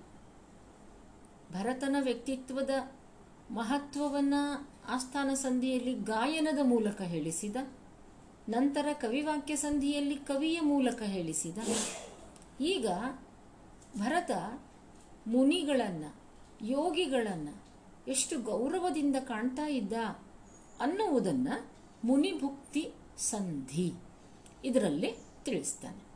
[1.51, 2.69] ಭರತನ ವ್ಯಕ್ತಿತ್ವದ
[3.51, 4.33] ಮಹತ್ವವನ್ನ
[4.89, 7.55] ಆಸ್ಥಾನ ಸಂಧಿಯಲ್ಲಿ ಗಾಯನದ ಮೂಲಕ ಹೇಳಿಸಿದ,
[8.49, 11.57] ನಂತರ ಕವಿವಾಕ್ಯ ಸಂಧಿಯಲ್ಲಿ ಕವಿಯ ಮೂಲಕ ಹೇಳಿಸಿದ,
[12.61, 12.87] ಈಗ
[13.99, 14.31] ಭರತ
[15.27, 16.15] ಮುನಿಗಳನ್ನು,
[16.61, 17.55] ಯೋಗಿಗಳನ್ನು
[18.07, 19.93] ಎಷ್ಟು ಗೌರವದಿಂದ ಕಾಣ್ತಾ ಇದ್ದ
[20.79, 21.55] ಅನ್ನುವುದನ್ನು
[22.03, 23.93] ಮುನಿಭುಕ್ತಿ ಸಂಧಿ
[24.63, 25.11] ಇದರಲ್ಲಿ
[25.45, 26.08] ತಿಳಿಸ್ತಾನೆ.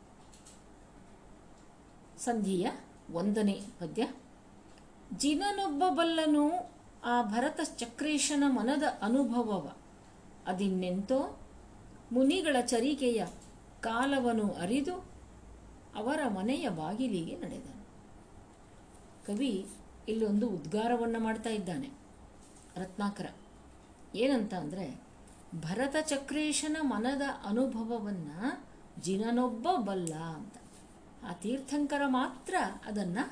[2.24, 2.66] ಸಂಧಿಯ
[3.12, 4.02] ಒಂದನೇ ಪದ್ಯ.
[5.16, 6.44] ಜಿನನೊಬ್ಬ ಬಲ್ಲನು
[7.04, 9.66] ಆ ಭರತ ಚಕ್ರೇಶನ ಮನದ ಅನುಭವವ.
[10.46, 11.18] ಅದಿನ್ನೆಂತೋ
[12.12, 13.20] ಮುನಿಗಳ ಚರಿಕೆಯ
[13.80, 14.96] ಕಾಲವನು ಅರಿದು
[15.96, 17.84] ಅವರ ಮನೆಯ ಬಾಗಿಲಿಗೆ ನಡೆದನು.
[19.26, 19.52] ಕವಿ
[20.08, 21.90] ಇಲ್ಲೊಂದು ಉದ್ಗಾರವನ್ನು ಮಾಡ್ತಾ ಇದ್ದಾನೆ.
[22.76, 23.28] ರತ್ನಾಕರ,
[24.14, 24.86] ಏನಂತ ಅಂದರೆ
[25.60, 28.38] ಭರತ ಚಕ್ರೇಶನ ಮನದ ಅನುಭವವನ್ನು
[29.02, 30.56] ಜಿನನೊಬ್ಬ ಬಲ್ಲ ಅಂತ.
[31.28, 32.54] ಆ ತೀರ್ಥಂಕರ ಮಾತ್ರ
[32.86, 33.24] ಅದನ್ನು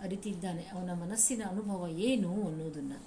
[0.00, 0.62] ಅರಿತಿದ್ದಾನೆ.
[0.62, 2.98] ಅವನ ಮನಸ್ಸಿನ ಅನುಭವ ಏನು ಅನ್ನೋದನ್ನು.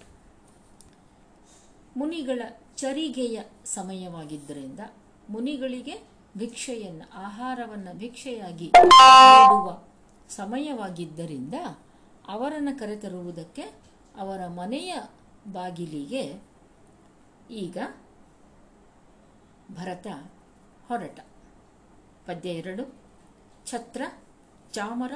[1.98, 2.42] ಮುನಿಗಳ
[2.78, 4.80] ಚರಿಗೆಯ ಸಮಯವಾಗಿದ್ದರಿಂದ
[5.30, 5.96] ಮುನಿಗಳಿಗೆ
[6.38, 9.70] ಭಿಕ್ಷೆಯನ್ನು, ಆಹಾರವನ್ನು ಭಿಕ್ಷೆಯಾಗಿ ನೀಡುವ
[10.30, 11.54] ಸಮಯವಾಗಿದ್ದರಿಂದ
[12.28, 13.62] ಅವರನ್ನು ಕರೆತರುವುದಕ್ಕೆ
[14.18, 14.94] ಅವರ ಮನೆಯ
[15.48, 16.24] ಬಾಗಿಲಿಗೆ
[17.52, 17.78] ಈಗ
[19.72, 20.08] ಭರತ
[20.88, 21.20] ಹೊರಟ.
[22.28, 22.84] ಪದ್ಯ ಎರಡು,
[23.66, 24.02] ಛತ್ರ
[24.74, 25.14] ಚಾಮರ,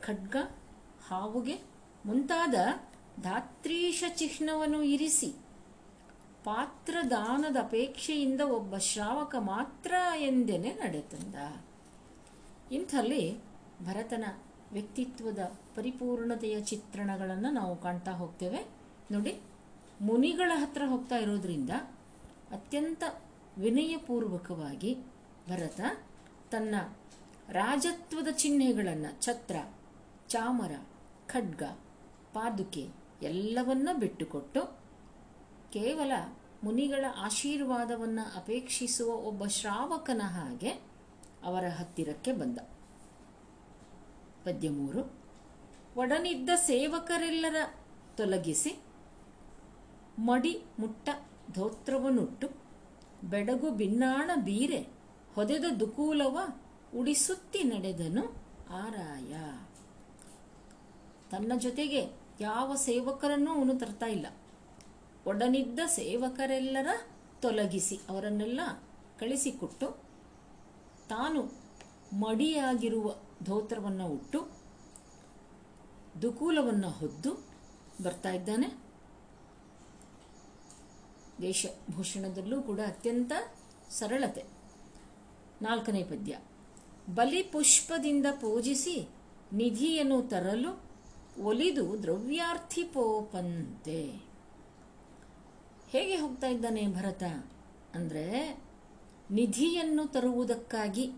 [0.00, 0.36] ಖಡ್ಗ,
[1.08, 1.56] ಹಾವುಗೆ
[2.06, 2.54] ಮುಂತಾದ
[3.20, 5.30] ಧಾತ್ರೀಶ ಚಿಹ್ನವನ್ನು ಇರಿಸಿ
[6.44, 11.34] ಪಾತ್ರದಾನದ ಅಪೇಕ್ಷೆಯಿಂದ ಒಬ್ಬ ಶ್ರಾವಕ ಮಾತ್ರ ಎಂದೇನೆ ನಡೆತಂದ.
[12.72, 13.38] ಇಂಥಲ್ಲಿ
[13.84, 14.24] ಭರತನ
[14.72, 15.38] ವ್ಯಕ್ತಿತ್ವದ
[15.76, 18.66] ಪರಿಪೂರ್ಣತೆಯ ಚಿತ್ರಣಗಳನ್ನು ನಾವು ಕಾಣ್ತಾ ಹೋಗ್ತೇವೆ.
[19.10, 19.40] ನೋಡಿ,
[20.00, 21.70] ಮುನಿಗಳ ಹತ್ರ ಹೋಗ್ತಾ ಇರೋದ್ರಿಂದ
[22.52, 23.02] ಅತ್ಯಂತ
[23.58, 24.96] ವಿನಯಪೂರ್ವಕವಾಗಿ
[25.48, 25.80] ಭರತ
[26.50, 26.74] ತನ್ನ
[27.50, 29.56] ರಾಜತ್ವದ ಚಿಹ್ನೆಗಳನ್ನು ಛತ್ರ,
[30.28, 30.72] ಚಾಮರ,
[31.26, 31.62] ಖಡ್ಗ,
[32.34, 32.88] ಪಾದುಕೆ
[33.22, 34.62] ಎಲ್ಲವನ್ನ ಬಿಟ್ಟುಕೊಟ್ಟು
[35.72, 36.12] ಕೇವಲ
[36.64, 40.70] ಮುನಿಗಳ ಆಶೀರ್ವಾದವನ್ನು ಅಪೇಕ್ಷಿಸುವ ಒಬ್ಬ ಶ್ರಾವಕನ ಹಾಗೆ
[41.44, 42.58] ಅವರ ಹತ್ತಿರಕ್ಕೆ ಬಂದ.
[44.44, 45.12] ಪದ್ಯ ಮೂರು
[45.96, 47.56] ಒಡನಿದ್ದ ಸೇವಕರೆಲ್ಲರ
[48.16, 48.82] ತೊಲಗಿಸಿ
[50.18, 51.08] ಮಡಿ ಮುಟ್ಟ
[51.52, 52.48] ಧೋತ್ರವನ್ನುಟ್ಟು,
[53.24, 54.80] ಬೆಡಗು ಬಿನ್ನಾಣ ಬೀರೆ
[55.34, 56.38] ಹೊದೆದ ದುಕೂಲವ
[56.96, 58.36] ಉಡಿಸುತ್ತಿ ನಡೆದನು
[58.70, 59.34] ಆರಾಯ.
[61.30, 64.26] ತನ್ನ ಜೊತೆಗೆ ಯಾವ ಸೇವಕರನ್ನೂ ಅವನು ತರ್ತಾ ಇಲ್ಲ.
[65.26, 66.88] ಒಡನಿದ್ದ ಸೇವಕರೆಲ್ಲರ
[67.42, 68.60] ತೊಲಗಿಸಿ ಅವರನ್ನೆಲ್ಲ
[69.18, 69.90] ಕಳಿಸಿಕೊಟ್ಟು
[71.08, 71.52] ತಾನು
[72.12, 74.48] ಮಡಿಯಾಗಿರುವ ಧೋತ್ರವನ್ನು ಉಟ್ಟು
[76.22, 77.46] ದುಕೂಲವನ್ನು ಹೊದ್ದು
[78.02, 78.78] ಬರ್ತಾ ಇದ್ದಾನೆ.
[81.40, 83.32] ವೇಷಭೂಷಣದಲ್ಲೂ ಕೂಡ ಅತ್ಯಂತ
[83.90, 84.44] ಸರಳತೆ.
[85.62, 86.38] ನಾಲ್ಕನೇ ಪದ್ಯ.
[87.08, 89.08] ಬಲಿ ಪುಷ್ಪದಿಂದ ಪೂಜಿಸಿ
[89.52, 90.82] ನಿಧಿಯನ್ನು ತರಲು
[91.42, 94.30] ಒಲಿದು ದ್ರವ್ಯಾರ್ಥಿ ಪೋಪಂತೆ
[95.90, 97.22] ಹೇಗೆ ಹೋಗ್ತಾ ಇದ್ದಾನೆ ಭರತ?
[97.94, 98.58] ಅಂದರೆ
[99.30, 101.12] ನಿಧಿಯನ್ನು ತರುವುದಕ್ಕಾಗಿ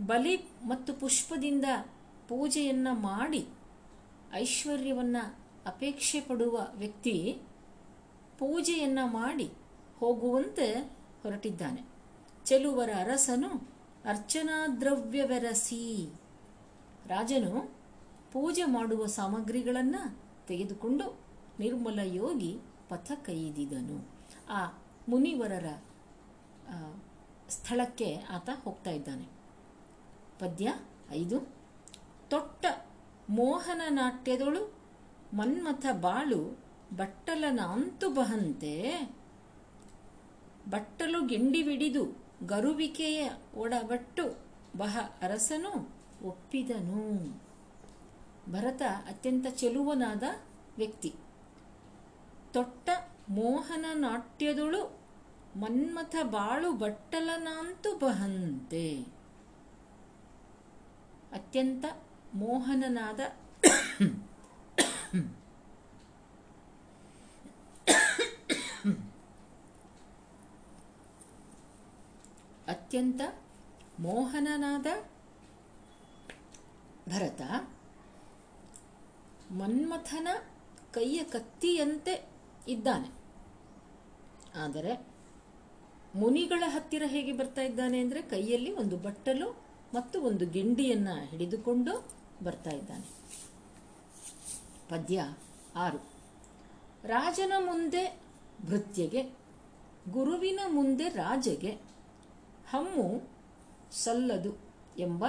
[0.00, 1.64] ಬಲಿ ಮತ್ತು ಪುಷ್ಪದಿಂದ
[2.28, 3.46] ಪೂಜೆಯನ್ನು ಮಾಡಿ
[4.32, 7.38] ಐಶ್ವರ್ಯವನ್ನು ಅಪೇಕ್ಷೆ ಪಡುವ ವ್ಯಕ್ತಿ
[8.38, 9.50] ಪೂಜೆಯನ್ನು ಮಾಡಿ
[10.00, 10.72] ಹೋಗುವಂತೆ
[11.22, 11.82] ಹೊರಟಿದ್ದಾನೆ.
[12.44, 13.71] ಚೆಲುವರ ಅರಸನು
[14.04, 16.10] ಅರ್ಚನಾ ದ್ರವ್ಯವೆರಸಿ
[17.06, 17.74] ರಾಜನು
[18.32, 21.20] ಪೂಜೆ ಮಾಡುವ ಸಾಮಗ್ರಿಗಳನ್ನು ತೆಗೆದುಕೊಂಡು
[21.60, 24.08] ನಿರ್ಮಲ ಯೋಗಿ ಪಥ ಕೈದಿದನು.
[24.50, 25.82] ಆ ಮುನಿವರರ
[27.48, 29.28] ಸ್ಥಳಕ್ಕೆ ಆತ ಹೋಗ್ತಾ ಇದ್ದಾನೆ.
[30.38, 30.74] ಪದ್ಯ
[31.10, 31.40] ಐದು.
[32.30, 32.66] ತೊಟ್ಟ
[33.30, 34.74] ಮೋಹನ ನಾಟ್ಯದೊಳು
[35.34, 36.58] ಮನ್ಮಥ ಬಾಳು
[36.96, 39.00] ಬಟ್ಟಲನ ಅಂತು ಬಹಂತೆ
[40.70, 44.44] ಬಟ್ಟಲು ಗಿಂಡಿವಿಡಿದು ಗರುವಿಕೆಯ ಒಡಬಟ್ಟು
[44.76, 47.32] ಬಹ ಅರಸನು ಒಪ್ಪಿದನು.
[48.52, 50.22] ಭರತ ಅತ್ಯಂತ ಚೆಲುವನಾದ
[50.76, 51.14] ವ್ಯಕ್ತಿ.
[52.52, 52.90] ತೊಟ್ಟ
[53.28, 55.00] ಮೋಹನ ನಾಟ್ಯದೊಳು
[55.56, 59.02] ಮನ್ಮಥ ಬಾಳು ಬಟ್ಟಲನಾಂತು ಬಹಂತೆ.
[61.32, 61.84] ಅತ್ಯಂತ
[62.34, 63.20] ಮೋಹನನಾದ
[72.72, 73.20] ಅತ್ಯಂತ
[74.00, 74.86] ಮೋಹನನಾದ
[77.08, 77.42] ಭರತ
[79.52, 80.28] ಮನ್ಮಥನ
[80.92, 82.14] ಕೈಯ ಕತ್ತಿಯಂತೆ
[82.68, 83.08] ಇದ್ದಾನೆ.
[84.54, 84.92] ಆದರೆ
[86.14, 89.48] ಮುನಿಗಳ ಹತ್ತಿರ ಹೇಗೆ ಬರ್ತಾ ಇದ್ದಾನೆ ಅಂದರೆ ಕೈಯಲ್ಲಿ ಒಂದು ಬಟ್ಟಲು
[89.94, 91.92] ಮತ್ತು ಒಂದು ಗಿಂಡಿಯನ್ನು ಹಿಡಿದುಕೊಂಡು
[92.42, 93.06] ಬರ್ತಾ ಇದ್ದಾನೆ.
[94.88, 95.24] ಪದ್ಯ
[95.76, 96.00] ಆರು.
[97.04, 98.20] ರಾಜನ ಮುಂದೆ
[98.66, 99.22] ಭೃತ್ಯಗೆ,
[100.10, 101.91] ಗುರುವಿನ ಮುಂದೆ ರಾಜಗೆ
[102.72, 103.30] ಹಮ್ಮು
[103.92, 104.58] ಸಲ್ಲದು
[104.98, 105.24] ಎಂಬ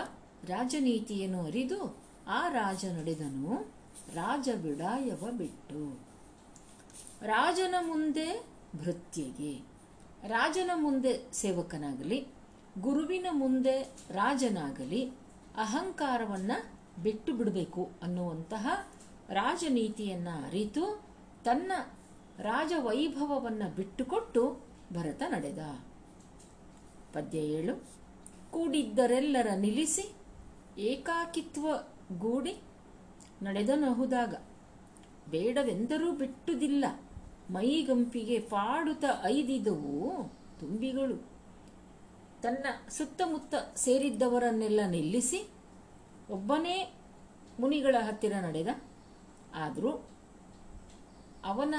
[0.46, 3.74] ರಾಜನೀತಿಯನ್ನು ಅರಿದು ಆ ರಾಜ ನಡೆದನು.
[4.14, 6.00] ರಾಜ ಬಿಡಾಯವ ಬಿಟ್ಟು.
[7.22, 9.62] ರಾಜನ ಮುಂದೆ ಭೃತ್ಯಗೆ.
[10.28, 12.28] ರಾಜನ ಮುಂದೆ ಸೇವಕನಾಗಲಿ,
[12.82, 15.10] ಗುರುವಿನ ಮುಂದೆ ರಾಜನಾಗಲಿ
[15.58, 18.88] ಅಹಂಕಾರವನ್ನು ಬಿಟ್ಟು ಬಿಡಬೇಕು ಅನ್ನುವಂತಹ
[19.30, 21.04] ರಾಜನೀತಿಯನ್ನು ಅರಿತು
[21.46, 21.72] ತನ್ನ
[22.40, 24.60] ರಾಜವೈಭವವನ್ನು ಬಿಟ್ಟುಕೊಟ್ಟು
[24.94, 25.60] ಭರತ ನಡೆದ.
[27.14, 27.76] ಪದ್ಯ ಏಳು
[28.52, 30.16] ಕೂಡಿದ್ದರೆಲ್ಲರ ನಿಲ್ಲಿಸಿ
[30.78, 31.68] ಏಕಾಕಿತ್ವ
[32.18, 32.62] ಗೂಡಿ
[33.42, 34.36] ನಡೆದನಹುದಾಗ
[35.30, 36.86] ಬೇಡವೆಂದರೂ ಬಿಟ್ಟುದಿಲ್ಲ.
[37.50, 41.18] ಮೈಗಂಪಿಗೆ ಪಾಡುತ ಐದಿದವು ತುಂಬಿಗಳು.
[42.42, 45.50] ತನ್ನ ಸುತ್ತಮುತ್ತ ಸೇರಿದ್ದವರನ್ನೆಲ್ಲ ನಿಲ್ಲಿಸಿ
[46.30, 46.94] ಒಬ್ಬನೇ
[47.60, 48.68] ಮುನಿಗಳ ಹತ್ತಿರ ನಡೆದ.
[49.56, 50.10] ಆದರೂ
[51.46, 51.76] ಅವನ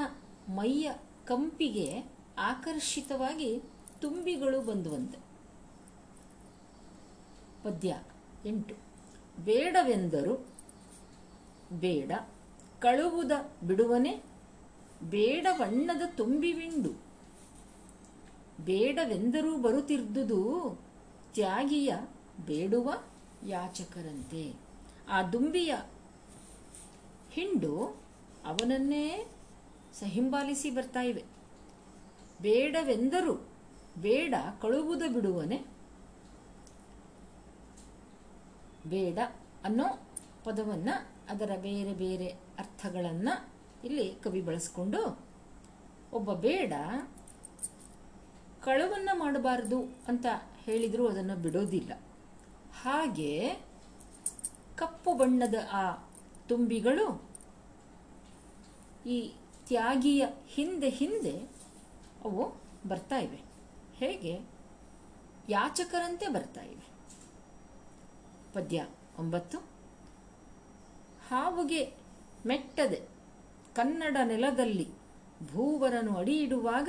[0.48, 0.92] ಮೈಯ
[1.24, 2.04] ಕಂಪಿಗೆ
[2.38, 3.62] ಆಕರ್ಷಿತವಾಗಿ
[4.00, 5.23] ತುಂಬಿಗಳು ಬಂದುವಂತೆ.
[7.64, 8.02] ಪದ್ಯ
[8.46, 8.74] ಎಂಟು.
[9.44, 10.46] ಬೇಡವೆಂದರು
[11.72, 12.12] ಬೇಡ,
[12.78, 13.32] ಕಳುವುದ
[13.66, 14.22] ಬಿಡುವನೆ
[15.02, 16.90] ಬೇಡವಣ್ಣದ ತುಂಬಿವಿಂಡು
[18.64, 20.78] ಬೇಡವೆಂದರೂ ಬರುತ್ತಿರ್ದುದು
[21.32, 21.94] ತ್ಯಾಗಿಯ
[22.46, 22.92] ಬೇಡುವ
[23.46, 24.54] ಯಾಚಕರಂತೆ.
[25.08, 25.74] ಆ ದುಂಬಿಯ
[27.30, 27.96] ಹಿಂಡು
[28.44, 29.26] ಅವನನ್ನೇ
[29.92, 31.24] ಸಹಿಂಬಾಲಿಸಿ ಬರ್ತಾ ಇವೆ.
[32.42, 33.48] ಬೇಡವೆಂದರೂ
[33.98, 35.73] ಬೇಡ, ಕಳುವುದ ಬಿಡುವನೆ
[38.86, 39.18] ಬೇಡ
[39.64, 40.08] ಅನ್ನೋ
[40.44, 40.88] ಪದವನ್ನ
[41.28, 42.26] ಅದರ ಬೇರೆ ಬೇರೆ
[42.58, 45.26] ಅರ್ಥಗಳನ್ನು ಇಲ್ಲಿ ಕವಿ ಬಳಸ್ಕೊಂಡು,
[46.12, 46.72] ಒಬ್ಬ ಬೇಡ
[48.62, 51.92] ಕಳವನ್ನ ಮಾಡಬಾರದು ಅಂತ ಹೇಳಿದರೂ ಅದನ್ನು ಬಿಡೋದಿಲ್ಲ.
[52.82, 53.56] ಹಾಗೆ
[54.76, 55.92] ಕಪ್ಪು ಬಣ್ಣದ ಆ
[56.48, 57.30] ತುಂಬಿಗಳು
[59.06, 59.32] ಈ
[59.66, 61.38] ತ್ಯಾಗಿಯ ಹಿಂದೆ ಹಿಂದೆ
[62.24, 62.54] ಅವು
[62.88, 63.40] ಬರ್ತಾ ಇವೆ.
[63.94, 64.40] ಹೇಗೆ?
[65.48, 66.93] ಯಾಚಕರಂತೆ ಬರ್ತಾ ಇವೆ.
[68.54, 68.86] ಪದ್ಯ
[69.18, 69.58] ಒಂಬತ್ತು.
[71.28, 71.92] ಹಾವುಗೆ
[72.46, 73.02] ಮೆಟ್ಟದೆ
[73.74, 74.90] ಕನ್ನಡ ನೆಲದಲ್ಲಿ
[75.52, 76.88] ಭೂವರನು ಅಡಿಯಿಡುವಾಗ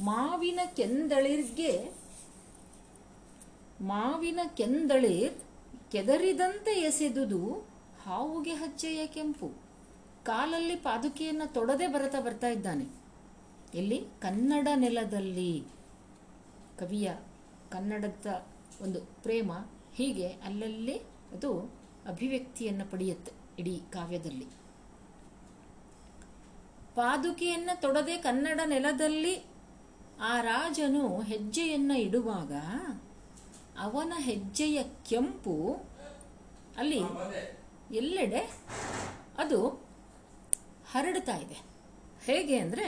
[0.00, 1.92] ಮಾವಿನ ಕೆಂದಳಿರ್ಗೆ
[3.80, 5.34] ಮಾವಿನ ಕೆಂದಳಿರ್
[5.92, 7.68] ಕೆದರಿದಂತೆ ಎಸೆದುದು
[8.02, 9.50] ಹಾವುಗೆ ಹಚ್ಚೆಯ ಕೆಂಪು.
[10.24, 12.84] ಕಾಲಲ್ಲಿ ಪಾದುಕೆಯನ್ನು ತೊಡದೆ ಬರತಾ ಬರ್ತಾ ಇದ್ದಾನೆ.
[13.74, 14.04] ಎಲ್ಲಿ?
[14.20, 15.64] ಕನ್ನಡ ನೆಲದಲ್ಲಿ.
[16.78, 17.12] ಕವಿಯ
[17.70, 18.46] ಕನ್ನಡದ
[18.80, 19.52] ಒಂದು ಪ್ರೇಮ
[19.98, 20.96] ಹೀಗೆ ಅಲ್ಲಲ್ಲಿ
[21.34, 21.50] ಅದು
[22.12, 24.48] ಅಭಿವ್ಯಕ್ತಿಯನ್ನು ಪಡೆಯುತ್ತೆ ಇಡೀ ಕಾವ್ಯದಲ್ಲಿ.
[26.96, 29.34] ಪಾದುಕೆಯನ್ನು ತೊಡದೆ ಕನ್ನಡ ನೆಲದಲ್ಲಿ
[30.30, 32.52] ಆ ರಾಜನು ಹೆಜ್ಜೆಯನ್ನು ಇಡುವಾಗ
[33.86, 35.56] ಅವನ ಹೆಜ್ಜೆಯ ಕೆಂಪು
[36.80, 37.02] ಅಲ್ಲಿ
[38.00, 38.42] ಎಲ್ಲೆಡೆ
[39.42, 39.58] ಅದು
[40.92, 41.58] ಹರಡ್ತಾ ಇದೆ.
[42.26, 42.86] ಹೇಗೆ ಅಂದರೆ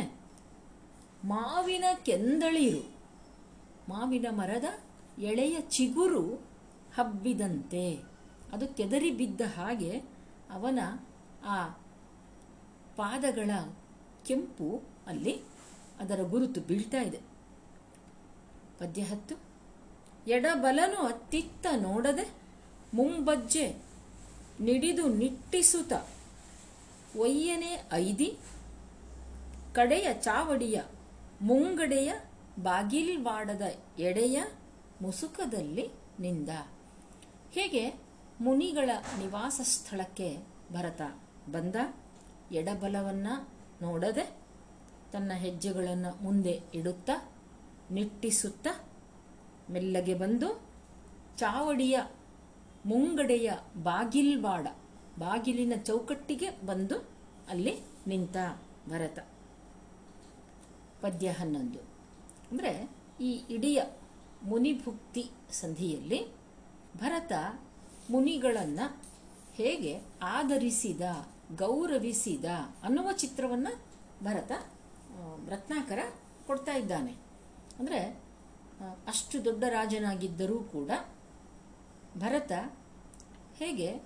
[1.25, 2.83] ಮಾವಿನ ಕೆಂದಳಿರು,
[3.89, 4.69] ಮಾವಿನ ಮರದ
[5.31, 6.23] ಎಳೆಯ ಚಿಗುರು
[7.03, 8.03] ಹಬ್ಬಿದಂತೆ
[8.53, 10.03] ಅದು ಕೆದರಿ ಬಿದ್ದ ಹಾಗೆ
[10.51, 10.79] ಅವನ
[11.45, 11.69] ಆ
[12.97, 13.51] ಪಾದಗಳ
[14.27, 15.41] ಕೆಂಪು ಅಲ್ಲಿ
[16.01, 17.21] ಅದರ ಗುರುತು ಬೀಳ್ತಾ ಇದೆ.
[18.79, 19.35] ಪದ್ಯ ಹತ್ತು
[20.31, 22.31] ಎಡಬಲನು ಅತ್ತಿತ್ತ ನೋಡದೆ
[22.95, 23.77] ಮುಂಬಜ್ಜೆ
[24.61, 25.93] ನಿಡಿದು ನಿಟ್ಟಿಸುತ್ತ.
[27.17, 28.39] ಒಯ್ಯನೆ ಐದಿ
[29.75, 30.83] ಕಡೆಯ ಚಾವಡಿಯ
[31.43, 32.13] ಮುಂಗಡೆಯ
[32.63, 33.63] ಬಾಗಿಲ್ವಾಡದ
[33.99, 34.43] ಎಡೆಯ
[35.03, 36.49] ಮುಸುಕದಲ್ಲಿ ನಿಂದ.
[37.53, 37.95] ಹೀಗೆ
[38.41, 40.39] ಮುನಿಗಳ ನಿವಾಸ ಸ್ಥಳಕ್ಕೆ
[40.73, 41.01] ಭರತ
[41.51, 41.77] ಬಂದ?
[42.53, 43.27] ಎಡಬಲವನ್ನ
[43.83, 44.37] ನೋಡದೆ
[45.13, 47.11] ತನ್ನ ಹೆಜ್ಜೆಗಳನ್ನು ಮುಂದೆ ಇಡುತ್ತ,
[47.91, 48.67] ನಿಟ್ಟಿಸುತ್ತ
[49.71, 50.63] ಮೆಲ್ಲಗೆ ಬಂದು
[51.37, 52.01] ಚಾವಡಿಯ
[52.87, 54.67] ಮುಂಗಡೆಯ ಬಾಗಿಲ್ವಾಡ,
[55.19, 56.97] ಬಾಗಿಲಿನ ಚೌಕಟ್ಟಿಗೆ ಬಂದು
[57.49, 58.37] ಅಲ್ಲಿ ನಿಂತ
[58.89, 59.19] ಭರತ.
[61.03, 61.79] ಪದ್ಯ ಹನ್ನೊಂದು.
[62.51, 63.79] ಅಂದರೆ ಈ ಇಡೀ
[64.43, 66.40] ಮುನಿಭುಕ್ತಿ ಸಂಧಿಯಲ್ಲಿ
[66.97, 67.33] ಭರತ
[68.11, 69.03] ಮುನಿಗಳನ್ನು
[69.55, 71.01] ಹೇಗೆ ಆದರಿಸಿದ
[71.57, 72.45] ಗೌರವಿಸಿದ
[72.83, 73.83] ಅನ್ನುವ ಚಿತ್ರವನ್ನು
[74.25, 74.53] ಭರತ
[75.49, 75.99] ರತ್ನಾಕರ
[76.47, 77.13] ಕೊಡ್ತಾ ಇದ್ದಾನೆ.
[77.79, 78.21] ಅಂದರೆ
[79.07, 80.91] ಅಷ್ಟು ದೊಡ್ಡ ರಾಜನಾಗಿದ್ದರೂ ಕೂಡ
[82.19, 82.53] ಭರತ
[83.59, 84.03] ಹೇಗೆ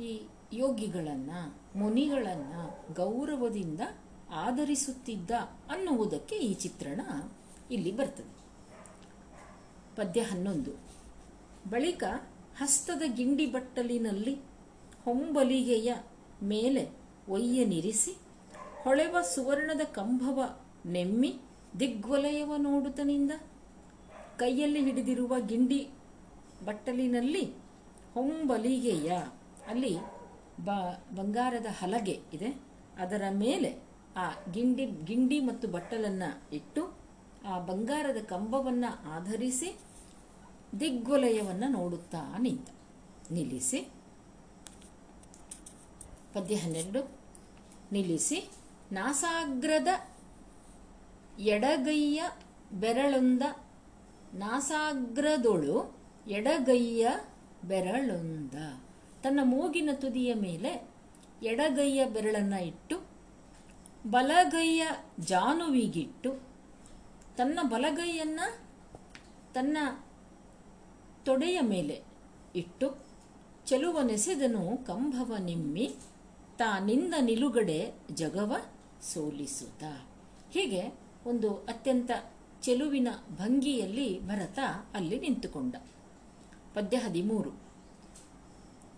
[0.00, 3.80] ಈ ಯೋಗಿಗಳನ್ನು, ಮುನಿಗಳನ್ನು ಗೌರವದಿಂದ
[4.30, 5.30] ಆಧರಿಸುತ್ತಿದ್ದ
[5.70, 7.00] ಅನ್ನುವುದಕ್ಕೆ ಈ ಚಿತ್ರಣ
[7.70, 8.32] ಇಲ್ಲಿ ಬರ್ತದೆ.
[9.96, 10.87] ಪದ್ಯ ಹನ್ನೊಂದು.
[11.68, 12.04] ಬಳಿಕ
[12.56, 14.34] ಹಸ್ತದ ಗಿಂಡಿ ಬಟ್ಟಲಿನಲ್ಲಿ
[15.04, 15.90] ಹೊಂಬಲಿಗೆಯ
[16.42, 16.82] ಮೇಲೆ
[17.28, 18.12] ಒಯ್ಯನಿರಿಸಿ
[18.82, 20.38] ಹೊಳೆವ ಸುವರ್ಣದ ಕಂಭವ
[20.86, 21.30] ನೆಮ್ಮಿ
[21.80, 23.32] ದಿಗ್ವಲಯವ ನೋಡುತ್ತನಿಂದ
[24.38, 25.80] ಕೈಯಲ್ಲಿ ಹಿಡಿದಿರುವ ಗಿಂಡಿ
[26.64, 27.44] ಬಟ್ಟಲಿನಲ್ಲಿ
[28.14, 29.10] ಹೊಂಬಲಿಗೆಯ
[29.68, 29.92] ಅಲ್ಲಿ
[30.58, 30.70] ಬ
[31.10, 32.50] ಬಂಗಾರದ ಹಲಗೆ ಇದೆ.
[32.96, 33.70] ಅದರ ಮೇಲೆ
[34.16, 36.82] ಆ ಗಿಂಡಿ ಗಿಂಡಿ ಮತ್ತು ಬಟ್ಟಲನ್ನು ಇಟ್ಟು
[37.46, 39.68] ಆ ಬಂಗಾರದ ಕಂಬವನ್ನು ಆಧರಿಸಿ
[40.80, 42.68] ದಿಗ್ವಲಯವನ್ನು ನೋಡುತ್ತಾ ನಿಂತ.
[43.30, 43.80] ನಿಲ್ಲಿಸಿ.
[46.34, 47.10] ಪದ್ಯ ಹನ್ನೆರಡು
[47.92, 48.50] ನಿಲ್ಲಿಸಿ.
[48.92, 49.88] ನಾಸಾಗ್ರದ
[51.40, 52.22] ಎಡಗೈಯ
[52.72, 53.42] ಬೆರಳೊಂದ.
[54.34, 55.96] ನಾಸಾಗ್ರದೊಳು
[56.28, 57.08] ಎಡಗೈಯ
[57.64, 58.54] ಬೆರಳೊಂದ.
[59.22, 60.88] ತನ್ನ ಮೂಗಿನ ತುದಿಯ ಮೇಲೆ
[61.42, 63.00] ಎಡಗೈಯ ಬೆರಳನ್ನು ಇಟ್ಟು,
[64.06, 64.88] ಬಲಗೈಯ
[65.20, 66.34] ಜಾನುವಿಗಿಟ್ಟು,
[67.36, 68.68] ತನ್ನ ಬಲಗೈಯನ್ನು
[69.54, 69.78] ತನ್ನ
[71.24, 72.02] ತೊಡೆಯ ಮೇಲೆ
[72.56, 72.98] ಇಟ್ಟು
[73.66, 75.94] ಚೆಲುವನೆಸೆದನು ಕಂಭವ ನಿಮ್ಮಿ.
[76.56, 78.56] ತಾನಿಂದ ನಿಲುಗಡೆ ಜಗವ
[79.02, 79.84] ಸೋಲಿಸುತ್ತ.
[80.50, 80.94] ಹೀಗೆ
[81.26, 82.10] ಒಂದು ಅತ್ಯಂತ
[82.62, 84.58] ಚೆಲುವಿನ ಭಂಗಿಯಲ್ಲಿ ಭರತ
[84.94, 85.74] ಅಲ್ಲಿ ನಿಂತುಕೊಂಡ.
[86.74, 87.50] ಪದ್ಯ ಹದಿಮೂರು.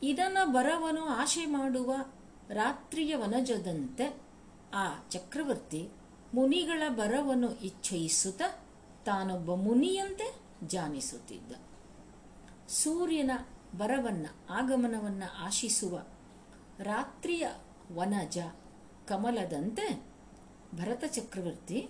[0.02, 1.94] ಇದನ ಬರವನು ಆಶೆ ಮಾಡುವ
[2.50, 4.16] ರಾತ್ರಿಯ ವನಜದಂತೆ
[4.74, 5.88] ಆ ಚಕ್ರವರ್ತಿ
[6.34, 8.42] ಮುನಿಗಳ ಬರವನ್ನು ಇಚ್ಛಯಿಸುತ್ತ
[9.04, 10.34] ತಾನೊಬ್ಬ ಮುನಿಯಂತೆ
[10.66, 11.52] ಜಾನಿಸುತ್ತಿದ್ದ.
[12.70, 13.30] ಸೂರ್ಯನ
[13.78, 16.06] ಬರವನ್ನ, ಆಗಮನವನ್ನ ಆಶಿಸುವ
[16.78, 17.46] ರಾತ್ರಿಯ
[17.94, 18.38] ವನಜ
[19.08, 20.06] ಕಮಲದಂತೆ
[20.74, 21.88] ಭರತ ಚಕ್ರವರ್ತಿ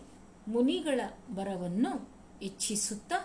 [0.49, 1.01] ಮುನಿಗಳ
[1.35, 2.09] ಬರವನ್ನು
[2.43, 3.19] ಇಚ್ಛಿಸುತ್ತಾ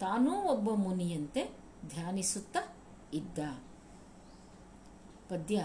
[0.00, 1.56] ತಾನೂ ಒಬ್ಬ ಮುನಿಯಂತೆ
[1.88, 2.56] ಧ್ಯಾನಿಸುತ್ತ
[3.14, 3.38] ಇದ್ದ.
[5.30, 5.56] ಪದ್ಯ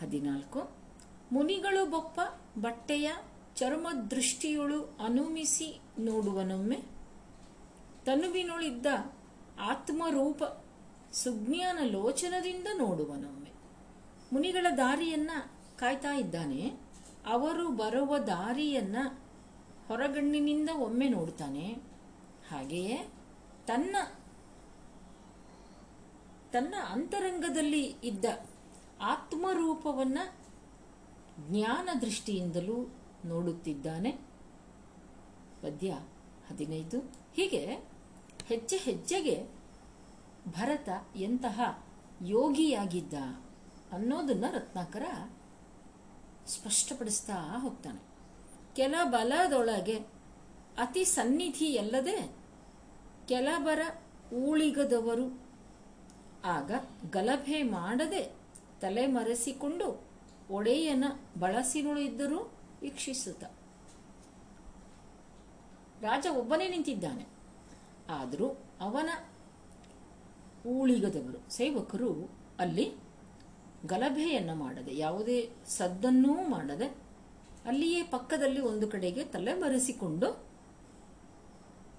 [0.00, 0.70] ಹದಿನಾಲ್ಕು.
[1.32, 2.20] ಮುನಿಗಳು ಬೊಪ್ಪ
[2.60, 3.12] ಬಟ್ಟೆಯ
[3.56, 6.76] ಚರ್ಮದೃಷ್ಟಿಯೊಳು ಅನುಮಿಸಿ ನೋಡುವನೊಮ್ಮೆ
[8.04, 8.86] ತನುವಿನೊಳಿದ್ದ
[9.60, 10.42] ಆತ್ಮರೂಪ
[11.22, 13.52] ಸುಜ್ಞಾನ ಲೋಚನದಿಂದ ನೋಡುವನೊಮ್ಮೆ.
[14.32, 15.30] ಮುನಿಗಳ ದಾರಿಯನ್ನ
[15.76, 16.72] ಕಾಯ್ತಾ ಇದ್ದಾನೆ.
[17.26, 18.96] ಅವರು ಬರುವ ದಾರಿಯನ್ನ
[19.88, 21.72] ಹೊರಗಣ್ಣಿನಿಂದ ಒಮ್ಮೆ ನೋಡ್ತಾನೆ.
[22.48, 23.08] ಹಾಗೆಯೇ
[23.66, 23.96] ತನ್ನ
[26.52, 28.24] ತನ್ನ ಅಂತರಂಗದಲ್ಲಿ ಇದ್ದ
[29.00, 30.18] ಆತ್ಮರೂಪವನ್ನ
[31.38, 34.10] ಜ್ಞಾನ ದೃಷ್ಟಿಯಿಂದಲೂ ನೋಡುತ್ತಿದ್ದಾನೆ.
[35.62, 35.90] ಪದ್ಯ
[36.50, 36.98] ಹದಿನೈದು.
[37.34, 37.74] ಹೀಗೆ
[38.46, 39.55] ಹೆಜ್ಜೆ ಹೆಜ್ಜೆಗೆ
[40.48, 41.84] ಭರತ ಎಂತಹ
[42.22, 43.14] ಯೋಗಿಯಾಗಿದ್ದ
[43.92, 45.02] ಅನ್ನೋದನ್ನ ರತ್ನಾಕರ
[46.46, 48.00] ಸ್ಪಷ್ಟಪಡಿಸ್ತಾ ಹೋಗ್ತಾನೆ.
[48.76, 49.98] ಕೆಲ ಬಲದೊಳಗೆ
[50.78, 52.36] ಅತಿ ಸನ್ನಿಧಿಯಲ್ಲದೆ
[53.28, 53.80] ಕೆಲಬರ
[54.32, 55.40] ಊಳಿಗದವರು.
[56.44, 56.70] ಆಗ
[57.10, 58.34] ಗಲಭೆ ಮಾಡದೆ
[58.80, 60.04] ತಲೆಮರೆಸಿಕೊಂಡು
[60.50, 61.04] ಒಡೆಯನ
[61.38, 63.44] ಬಳಸಿನುಳಿದ್ದರೂ ವೀಕ್ಷಿಸುತ್ತ.
[66.04, 67.26] ರಾಜ ಒಬ್ಬನೇ ನಿಂತಿದ್ದಾನೆ.
[68.10, 69.10] ಆದರೂ ಅವನ
[70.74, 72.10] ಊಳಿಗದವರು ಸೇವಕರು
[72.60, 72.86] ಅಲ್ಲಿ
[73.86, 75.38] ಗಲಭೆಯನ್ನು ಮಾಡದೆ, ಯಾವುದೇ
[75.78, 76.88] ಸದ್ದನ್ನೂ ಮಾಡದೆ
[77.66, 80.28] ಅಲ್ಲಿಯೇ ಪಕ್ಕದಲ್ಲಿ ಒಂದು ಕಡೆಗೆ ತಲೆ ಬರೆಸಿಕೊಂಡು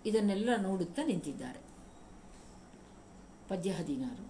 [0.05, 1.61] ಇದನ್ನೆಲ್ಲ ನೋಡುತ್ತಾ ನಿಂತಿದ್ದಾರೆ.
[3.49, 4.25] ಪದ್ಯ ಹದಿನಾರು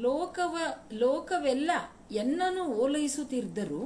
[0.00, 0.54] ಲೋಕವ,
[0.92, 1.70] ಲೋಕವೆಲ್ಲ
[2.12, 3.82] ಎನ್ನನು ಓಲೈಸುತ್ತಿದ್ದರೂ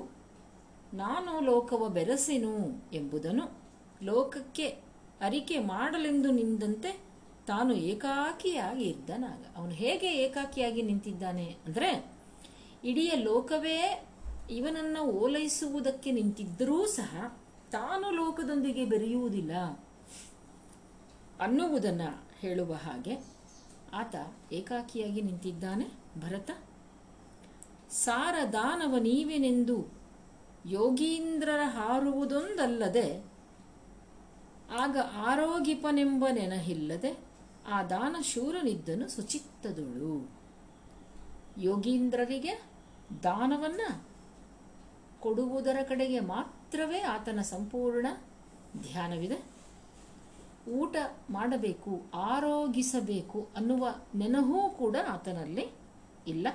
[0.95, 2.55] ನಾನು ಲೋಕವ ಬೆರಸೆನು
[2.93, 3.47] ಎಂಬುದನ್ನು
[4.03, 4.67] ಲೋಕಕ್ಕೆ
[5.21, 6.91] ಅರಿಕೆ ಮಾಡಲೆಂದು ನಿಂದಂತೆ
[7.49, 11.91] ತಾನು ಏಕಾಕಿಯಾಗಿ ಇದ್ದನಾಗ ಅವನು ಹೇಗೆ ಏಕಾಕಿಯಾಗಿ ನಿಂತಿದ್ದಾನೆ ಅಂದರೆ,
[12.85, 13.81] ಇಡೀ ಲೋಕವೇ
[14.51, 17.15] ಇವನನ್ನು ಓಲೈಸುವುದಕ್ಕೆ ನಿಂತಿದ್ದರೂ ಸಹ
[17.73, 19.53] ತಾನು ಲೋಕದೊಂದಿಗೆ ಬೆರೆಯುವುದಿಲ್ಲ
[21.41, 23.15] ಅನ್ನುವುದನ್ನು ಹೇಳುವ ಹಾಗೆ
[23.93, 24.17] ಆತ
[24.53, 25.87] ಏಕಾಕಿಯಾಗಿ ನಿಂತಿದ್ದಾನೆ.
[26.21, 26.51] ಭರತ
[28.05, 29.77] ಸಾರ ದಾನವ ನೀವೇನೆಂದು
[30.71, 33.09] ಯೋಗೀಂದ್ರರ ಹಾರುವುದೊಂದಲ್ಲದೆ,
[34.83, 34.97] ಆಗ
[35.29, 37.13] ಆರೋಗಿಪನೆಂಬ ನೆನಹಿಲ್ಲದೆ
[37.69, 40.31] ಆ ದಾನ ಶೂರನಿದ್ದನು ಸುಚಿತ್ತದುಳು
[41.59, 42.63] ಯೋಗೀಂದ್ರರಿಗೆ
[43.23, 43.81] ದಾನವನ್ನ
[45.21, 48.07] ಕೊಡುವುದರ ಕಡೆಗೆ ಮಾತ್ರವೇ ಆತನ ಸಂಪೂರ್ಣ
[48.83, 49.59] ಧ್ಯಾನವಿದೆ.
[50.71, 50.97] ಊಟ
[51.31, 55.67] ಮಾಡಬೇಕು, ಆರೋಗಿಸಬೇಕು ಅನ್ನುವ ನೆನಹೂ ಕೂಡ ಆತನಲ್ಲಿ
[56.27, 56.49] ಇಲ್ಲ.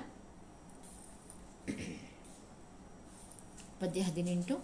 [3.80, 4.56] ಪದ್ಯ ಹದಿನೆಂಟು.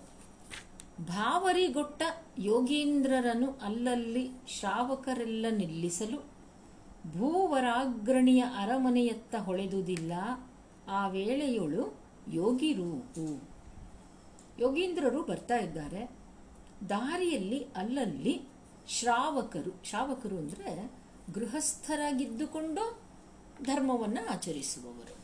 [1.01, 2.03] ಭಾವರಿಗೊಟ್ಟ
[2.39, 6.30] ಯೋಗೀಂದ್ರರನ್ನು ಅಲ್ಲಲ್ಲಿ ಶ್ರಾವಕರೆಲ್ಲ ನಿಲ್ಲಿಸಲು
[7.07, 10.13] ಭೂವರಾಗ್ರಣಿಯ ಅರಮನೆಯತ್ತ ಹೊಳೆದುದಿಲ್ಲ.
[10.89, 13.49] ಆ ವೇಳೆಯೊಳು ಯೋಗಿರೂಪು
[14.61, 16.11] ಯೋಗೀಂದ್ರರು ಬರ್ತಾ ಇದ್ದಾರೆ.
[16.89, 18.43] ದಾರಿಯಲ್ಲಿ ಅಲ್ಲಲ್ಲಿ
[18.89, 19.81] ಶ್ರಾವಕರು.
[19.85, 20.93] ಶ್ರಾವಕರು ಅಂದರೆ
[21.35, 23.03] ಗೃಹಸ್ಥರಾಗಿದ್ದುಕೊಂಡು
[23.63, 25.17] ಧರ್ಮವನ್ನು ಆಚರಿಸುವವರು.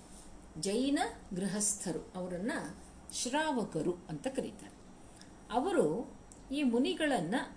[0.62, 0.98] ಜೈನ
[1.34, 2.12] ಗೃಹಸ್ಥರು.
[2.14, 2.76] ಅವರನ್ನು
[3.14, 4.76] ಶ್ರಾವಕರು ಅಂತ ಕರೀತಾರೆ.
[5.52, 6.14] ಅವರು
[6.52, 7.56] ಈ ಮುನಿಗಳನ್ನು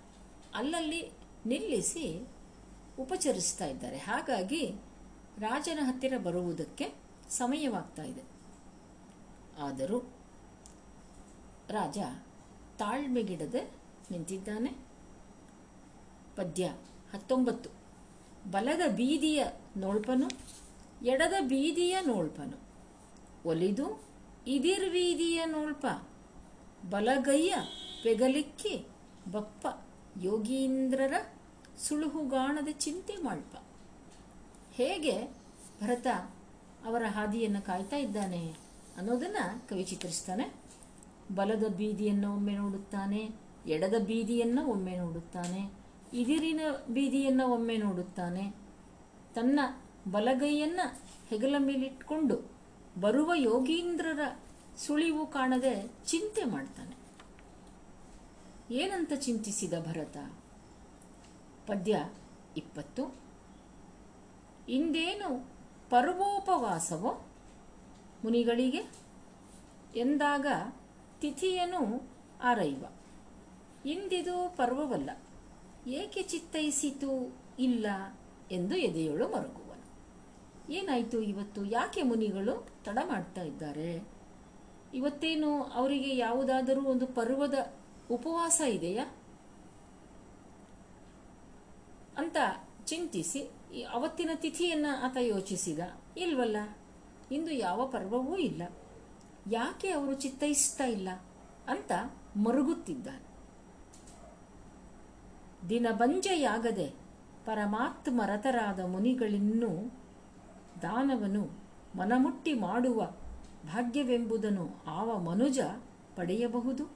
[0.54, 1.12] ಅಲ್ಲಲ್ಲಿ
[1.46, 2.28] ನಿಲ್ಲಿಸಿ
[3.00, 3.96] ಉಪಚರಿಸ್ತಾ ಇದ್ದಾರೆ.
[3.96, 4.74] ಹಾಗಾಗಿ
[5.38, 6.94] ರಾಜನ ಹತ್ತಿರ ಬರುವುದಕ್ಕೆ
[7.30, 8.22] ಸಮಯವಾಗ್ತಾ ಇದೆ.
[9.58, 9.98] ಆದರೂ
[11.68, 11.98] ರಾಜ
[12.78, 13.70] ತಾಳ್ಮೆಗಿಡದೆ
[14.10, 14.70] ನಿಂತಿದ್ದಾನೆ.
[16.36, 16.66] ಪದ್ಯ
[17.12, 17.70] ಹತ್ತೊಂಬತ್ತು.
[18.50, 19.44] ಬಲದ ಬೀದಿಯ
[19.76, 20.28] ನೋಳ್ಪನು,
[21.06, 22.60] ಎಡದ ಬೀದಿಯ ನೋಳ್ಪನು.
[23.48, 24.04] ಒಲಿದು
[24.46, 25.86] ಇದಿರ್ವೀದಿಯ ನೋಳ್ಪ.
[26.90, 27.54] ಬಲಗೈಯ
[28.02, 28.86] ಪೆಗಲಿಕ್ಕಿ
[29.32, 29.66] ಬಪ್ಪ
[30.22, 31.14] ಯೋಗೀಂದ್ರರ
[31.80, 33.56] ಸುಳುಹುಗಾಣದ ಚಿಂತೆ ಮಾಡ್ಪ.
[34.72, 35.24] ಹೇಗೆ
[35.82, 36.06] ಭರತ
[36.84, 38.56] ಅವರ ಹಾದಿಯನ್ನು ಕಾಯ್ತಾ ಇದ್ದಾನೆ
[38.96, 39.36] ಅನ್ನೋದನ್ನ
[39.68, 40.54] ಕವಿ ಚಿತ್ರಿಸ್ತಾನೆ.
[41.34, 43.30] ಬಲದ ಬೀದಿಯನ್ನು ಒಮ್ಮೆ ನೋಡುತ್ತಾನೆ,
[43.66, 45.72] ಎಡದ ಬೀದಿಯನ್ನು ಒಮ್ಮೆ ನೋಡುತ್ತಾನೆ,
[46.12, 48.50] ಇದಿರಿನ ಬೀದಿಯನ್ನು ಒಮ್ಮೆ ನೋಡುತ್ತಾನೆ.
[49.34, 49.60] ತನ್ನ
[50.10, 50.80] ಬಲಗೈಯನ್ನ
[51.28, 52.50] ಹೆಗಲ ಮೇಲಿಟ್ಕೊಂಡು
[53.00, 54.38] ಬರುವ ಯೋಗೀಂದ್ರರ
[54.76, 56.96] ಸುಳಿವು ಕಾಣದೆ ಚಿಂತೆ ಮಾಡ್ತಾನೆ.
[58.74, 60.16] ಏನಂತ ಚಿಂತಿಸಿದ ಭರತ?
[61.70, 61.94] ಪದ್ಯ
[62.56, 63.04] ಇಪ್ಪತ್ತು.
[64.68, 65.30] ಇಂದೇನು
[65.90, 67.12] ಪರ್ವೋಪವಾಸವೋ
[68.24, 68.82] ಮುನಿಗಳಿಗೆ
[69.96, 70.46] ಎಂದಾಗ
[71.20, 71.82] ತಿಥಿಯನು
[72.42, 72.84] ಆರೈವ.
[73.86, 75.10] ಇಂದಿದು ಪರ್ವವಲ್ಲ,
[75.86, 77.12] ಏಕೆ ಚಿತ್ತೈಸಿತು
[77.58, 77.86] ಇಲ್ಲ
[78.50, 79.86] ಎಂದು ಎದೆಯೊಳು ಮರುಗುವನು.
[80.72, 81.64] ಏನಾಯಿತು ಇವತ್ತು?
[81.64, 82.54] ಯಾಕೆ ಮುನಿಗಳು
[82.84, 83.90] ತಡ ಮಾಡ್ತಾ ಇದ್ದಾರೆ?
[84.94, 87.56] ಇವತ್ತೇನು ಅವರಿಗೆ ಯಾವುದಾದರೂ ಒಂದು ಪರ್ವದ
[88.10, 89.04] ಉಪವಾಸ ಇದೆಯಾ?
[92.20, 92.36] ಅಂತ
[92.84, 93.50] ಚಿಂತಿಸಿ
[93.92, 95.78] ಅವತ್ತಿನ ತಿಥಿಯನ್ನ ಆತ ಯೋಚಿಸಿದ.
[96.16, 96.56] ಇಲ್ವಲ್ಲ?
[97.32, 98.62] ಇಂದು ಯಾವ ಪರ್ವವೂ ಇಲ್ಲ.
[99.50, 101.08] ಯಾಕೆ ಅವರು ಚಿತ್ತೈಸ್ತಾ ಇಲ್ಲ
[101.68, 101.92] ಅಂತ
[102.36, 103.30] ಮರುಗುತ್ತಿದ್ದಾನೆ.
[105.68, 106.86] ದಿನಭಂಜೆಯಾಗದೆ
[107.44, 109.68] ಪರಮಾತ್ಮರತರಾದ ಮುನಿಗಳಿನ್ನೂ
[110.82, 111.62] ದಾನವನು
[111.96, 113.06] ಮನಮುಟ್ಟಿ ಮಾಡುವ
[113.66, 115.60] ಭಾಗ್ಯವೆಂಬುದನ್ನು ಆವ ಮನುಜ
[116.16, 116.92] ಪಡೆಯಬಹುದು?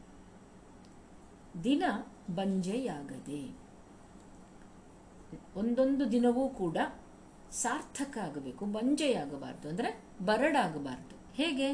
[1.64, 1.83] ದಿನ
[2.35, 3.64] ಬಂಜೆಯಾಗದೆ
[5.57, 6.76] ಒಂದೊಂದು ದಿನವೂ ಕೂಡ
[7.50, 11.34] ಸಾರ್ಥಕ ಆಗಬೇಕು ಬಂಜೆಯಾಗಬಾರ್ದು ಅಂದರೆ ಬರಡಾಗಬಾರ್ದು.
[11.34, 11.72] ಹೇಗೆ?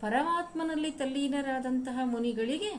[0.00, 2.70] ಪರಮಾತ್ಮನಲ್ಲಿ ತಲ್ಲೀನರಾದಂತಹ ಮುನಿಗಳಿಗೆ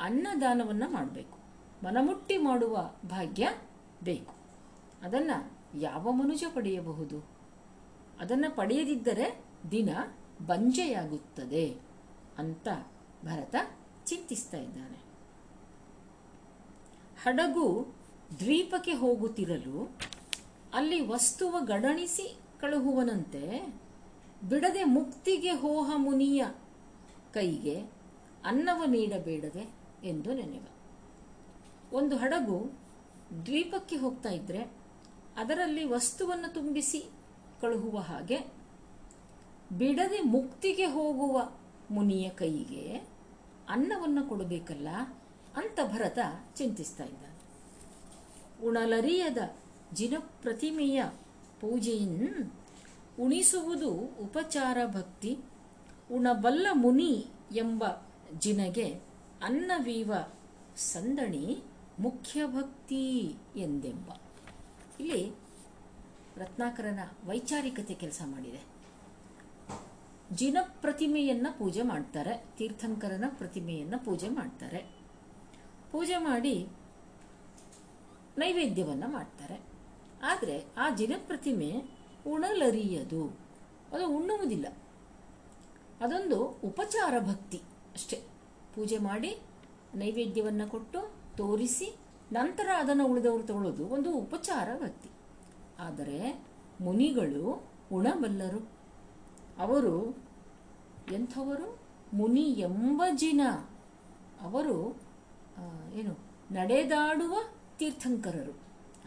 [0.00, 1.38] ಅನ್ನದಾನವನ್ನು ಮಾಡಬೇಕು.
[1.84, 3.48] ಮನಮುಟ್ಟಿ ಮಾಡುವ ಭಾಗ್ಯ
[4.04, 4.34] ಬೇಕು.
[5.02, 7.28] ಅದನ್ನು ಯಾವ ಮನುಜ ಪಡೆಯಬಹುದು?
[8.20, 9.88] ಅದನ್ನು ಪಡೆಯದಿದ್ದರೆ ದಿನ
[10.46, 11.76] ಬಂಜೆಯಾಗುತ್ತದೆ
[12.38, 12.68] ಅಂತ
[13.24, 13.54] ಭರತ
[14.04, 15.00] ಚಿಂತಿಸ್ತಾ ಇದ್ದಾನೆ.
[17.22, 17.99] ಹಡಗು
[18.38, 19.98] ದ್ವೀಪಕ್ಕೆ ಹೋಗುತ್ತಿರಲು
[20.74, 23.74] ಅಲ್ಲಿ ವಸ್ತುವ ಗಡಣಿಸಿ ಕಳುಹುವನಂತೆ
[24.48, 26.44] ಬಿಡದೆ ಮುಕ್ತಿಗೆ ಹೋಹ ಮುನಿಯ
[27.32, 27.80] ಕೈಗೆ
[28.44, 29.64] ಅನ್ನವ ನೀಡಬೇಡವೆ
[30.04, 30.66] ಎಂದು ನೆನೆವ.
[31.92, 32.72] ಒಂದು ಹಡಗು
[33.46, 34.62] ದ್ವೀಪಕ್ಕೆ ಹೋಗ್ತಾ ಇದ್ರೆ
[35.36, 37.00] ಅದರಲ್ಲಿ ವಸ್ತುವನ್ನು ತುಂಬಿಸಿ
[37.60, 38.38] ಕಳುಹುವ ಹಾಗೆ
[39.78, 41.50] ಬಿಡದೆ ಮುಕ್ತಿಗೆ ಹೋಗುವ
[41.90, 42.96] ಮುನಿಯ ಕೈಗೆ
[43.68, 44.88] ಅನ್ನವನ್ನು ಕೊಡಬೇಕಲ್ಲ
[45.56, 46.18] ಅಂತ ಭರತ
[46.56, 47.29] ಚಿಂತಿಸ್ತಾ ಇದ್ದಾನೆ.
[48.64, 49.38] ಉಣಲರಿಯದ
[49.94, 51.04] ಜಿನಪ್ರತಿಮೆಯ
[51.60, 52.50] ಪೂಜೆಯಿನ್
[53.20, 55.38] ಉಣಿಸುವುದು ಉಪಚಾರ ಭಕ್ತಿ,
[56.12, 57.84] ಉಣಬಲ್ಲ ಮುನಿ ಎಂಬ
[58.38, 59.00] ಜಿನಗೆ
[59.44, 60.12] ಅನ್ನವೀವ
[60.76, 61.62] ಸಂದಣಿ
[61.98, 64.10] ಮುಖ್ಯ ಭಕ್ತಿ ಎಂದೆಂಬ.
[65.00, 65.34] ಇಲ್ಲಿ
[66.36, 68.60] ರತ್ನಾಕರನ ವೈಚಾರಿಕತೆ ಕೆಲಸ ಮಾಡಿದೆ.
[70.32, 74.78] ಜಿನ ಪ್ರತಿಮೆಯನ್ನ ಪೂಜೆ ಮಾಡ್ತಾರೆ, ತೀರ್ಥಂಕರನ ಪ್ರತಿಮೆಯನ್ನ ಪೂಜೆ ಮಾಡ್ತಾರೆ.
[75.92, 76.68] ಪೂಜೆ ಮಾಡಿ
[78.40, 79.60] ನೈವೇದ್ಯವನ್ನ ಮಾಡ್ತಾರೆ.
[80.22, 81.82] ಆದರೆ ಆ ಜಿನಪ್ರತಿಮೆ
[82.26, 83.24] ಉಣಲರಿಯದು.
[83.92, 84.66] ಅದು ಉಣ್ಣುವುದಿಲ್ಲ.
[86.00, 87.58] ಅದೊಂದು ಉಪಚಾರ ಭಕ್ತಿ
[87.94, 88.16] ಅಷ್ಟೇ.
[88.74, 89.38] ಪೂಜೆ ಮಾಡಿ
[89.94, 91.96] ನೈವೇದ್ಯವನ್ನು ಕೊಟ್ಟು ತೋರಿಸಿ
[92.32, 95.08] ನಂತರ ಅದನ್ನು ಉಳಿದವರು ತಗೊಳ್ಳೋದು ಒಂದು ಉಪಚಾರ ಭಕ್ತಿ.
[95.78, 96.44] ಆದರೆ
[96.80, 97.62] ಮುನಿಗಳು
[97.92, 98.68] ಉಣಬಲ್ಲರು.
[99.58, 100.18] ಅವರು
[101.12, 101.78] ಎಂಥವರು?
[102.12, 103.40] ಮುನಿ ಎಂಬ ಜಿನ.
[104.40, 105.02] ಅವರು
[105.94, 106.18] ಏನು,
[106.52, 107.38] ನಡೆದಾಡುವ
[107.80, 108.54] ತೀರ್ಥಂಕರರು.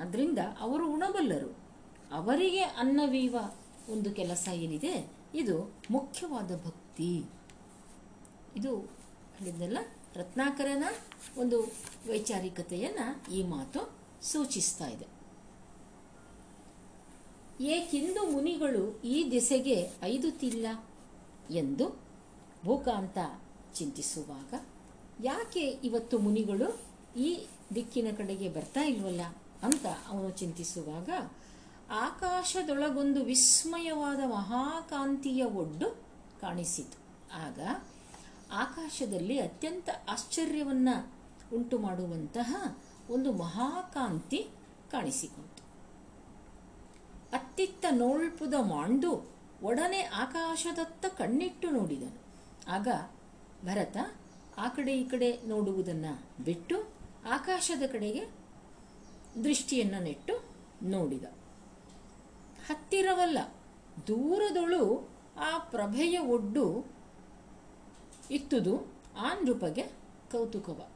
[0.02, 1.52] ಅದರಿಂದ ಅವರು ಉಣಬಲ್ಲರು.
[2.12, 3.36] ಅವರಿಗೆ ಅನ್ನವೀವ
[3.90, 4.94] ಒಂದು ಕೆಲಸ ಏನಿದೆ?
[5.36, 5.58] ಇದು
[5.92, 7.12] ಮುಖ್ಯವಾದ ಭಕ್ತಿ.
[8.56, 8.76] ಇದು
[9.38, 9.78] ಹೇಳಿದ್ನಲ್ಲ
[10.16, 10.84] ರತ್ನಾಕರನ
[11.38, 11.60] ಒಂದು
[12.10, 13.82] ವೈಚಾರಿಕತೆಯನ್ನು ಈ ಮಾತು
[14.22, 15.08] ಸೂಚಿಸ್ತಾ ಇದೆ.
[17.64, 20.68] ಏಕೆಂದು ಮುನಿಗಳು ಈ ದಿಸೆಗೆ ಐದುತ್ತಿಲ್ಲ
[21.52, 21.88] ಎಂದು
[22.66, 23.18] ಭೂಕಾಂತ
[23.74, 24.52] ಚಿಂತಿಸುವಾಗ,
[25.24, 26.70] ಯಾಕೆ ಇವತ್ತು ಮುನಿಗಳು
[27.20, 27.30] ಈ
[27.76, 29.22] ದಿಕ್ಕಿನ ಕಡೆಗೆ ಬರ್ತಾ ಇಲ್ವಲ್ಲ
[29.64, 31.10] ಅಂತ ಅವನು ಚಿಂತಿಸುವಾಗ
[31.92, 35.90] ಆಕಾಶದೊಳಗೊಂದು ವಿಸ್ಮಯವಾದ ಮಹಾಕಾಂತಿಯ ಒಡ್ಡು
[36.42, 36.98] ಕಾಣಿಸಿತು.
[37.36, 37.60] ಆಗ
[38.52, 40.90] ಆಕಾಶದಲ್ಲಿ ಅತ್ಯಂತ ಆಶ್ಚರ್ಯವನ್ನ
[41.54, 42.78] ಉಂಟು ಮಾಡುವಂತಹ
[43.10, 44.48] ಒಂದು ಮಹಾಕಾಂತಿ
[44.92, 45.64] ಕಾಣಿಸಿಕೊಂಡಿತು
[47.34, 49.12] ಅತ್ತಿತ್ತ ನೋಳ್ಪುದ ಮಾಂಡು
[49.64, 52.20] ಒಡನೆ ಆಕಾಶದತ್ತ ಕಣ್ಣಿಟ್ಟು ನೋಡಿದನು.
[52.68, 52.88] ಆಗ
[53.66, 53.98] ಭರತ
[54.58, 56.76] ಆ ಕಡೆ ಈ ಕಡೆ ನೋಡುವುದನ್ನು ಬಿಟ್ಟು
[57.28, 58.26] ಆಕಾಶದ ಕಡೆಗೆ
[59.44, 60.44] ದೃಷ್ಟಿಯನ್ನು ನೆಟ್ಟು
[60.84, 61.24] ನೋಡಿದ.
[62.68, 63.38] ಹತ್ತಿರವಲ್ಲ,
[64.08, 66.86] ದೂರದೊಳು ಆ ಪ್ರಭೆಯ ಒಡ್ಡು
[68.32, 69.84] ಇತ್ತುದು ಆ ನೃಪಗೆ
[70.32, 70.88] ಕೌತುಕವ.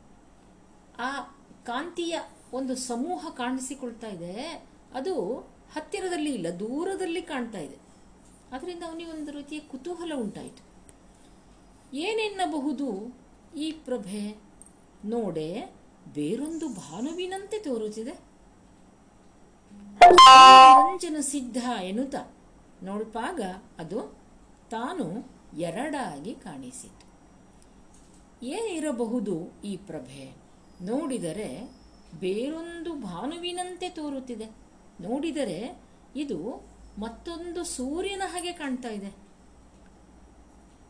[1.00, 1.22] ಆ
[1.64, 2.20] ಕಾಂತಿಯ
[2.54, 4.42] ಒಂದು ಸಮೂಹ ಕಾಣಿಸಿಕೊಳ್ತಾ ಇದೆ.
[4.94, 5.36] ಅದು
[5.74, 7.78] ಹತ್ತಿರದಲ್ಲಿ ಇಲ್ಲ, ದೂರದಲ್ಲಿ ಕಾಣ್ತಾ ಇದೆ.
[8.52, 10.68] ಅದರಿಂದ ಅವನಿಗೆ ಒಂದು ರೀತಿಯ ಕುತೂಹಲ ಉಂಟಾಯಿತು.
[11.96, 13.18] ಏನೆನ್ನಬಹುದು
[13.58, 14.38] ಈ ಪ್ರಭೆ
[15.06, 15.77] ನೋಡೆ
[16.14, 18.12] ಬೇರೊಂದು ಭಾನುವಿನಂತೆ ತೋರುತ್ತಿದೆ.
[20.12, 22.16] ನಿರಂಜನ ಸಿದ್ಧ ಎನ್ನುತ್ತ.
[22.84, 23.42] ನೋಡ್ಪಾಗ
[23.80, 24.18] ಅದು
[24.72, 27.08] ತಾನು ಎರಡಾಗಿ ಕಾಣಿಸಿತು.
[28.46, 30.36] ಏನಿರಬಹುದು ಈ ಪ್ರಭೆ?
[30.82, 31.72] ನೋಡಿದರೆ
[32.20, 34.46] ಬೇರೊಂದು ಭಾನುವಿನಂತೆ ತೋರುತ್ತಿದೆ.
[35.02, 35.82] ನೋಡಿದರೆ
[36.16, 36.68] ಇದು
[37.00, 39.16] ಮತ್ತೊಂದು ಸೂರ್ಯನ ಹಾಗೆ ಕಾಣ್ತಾ ಇದೆ.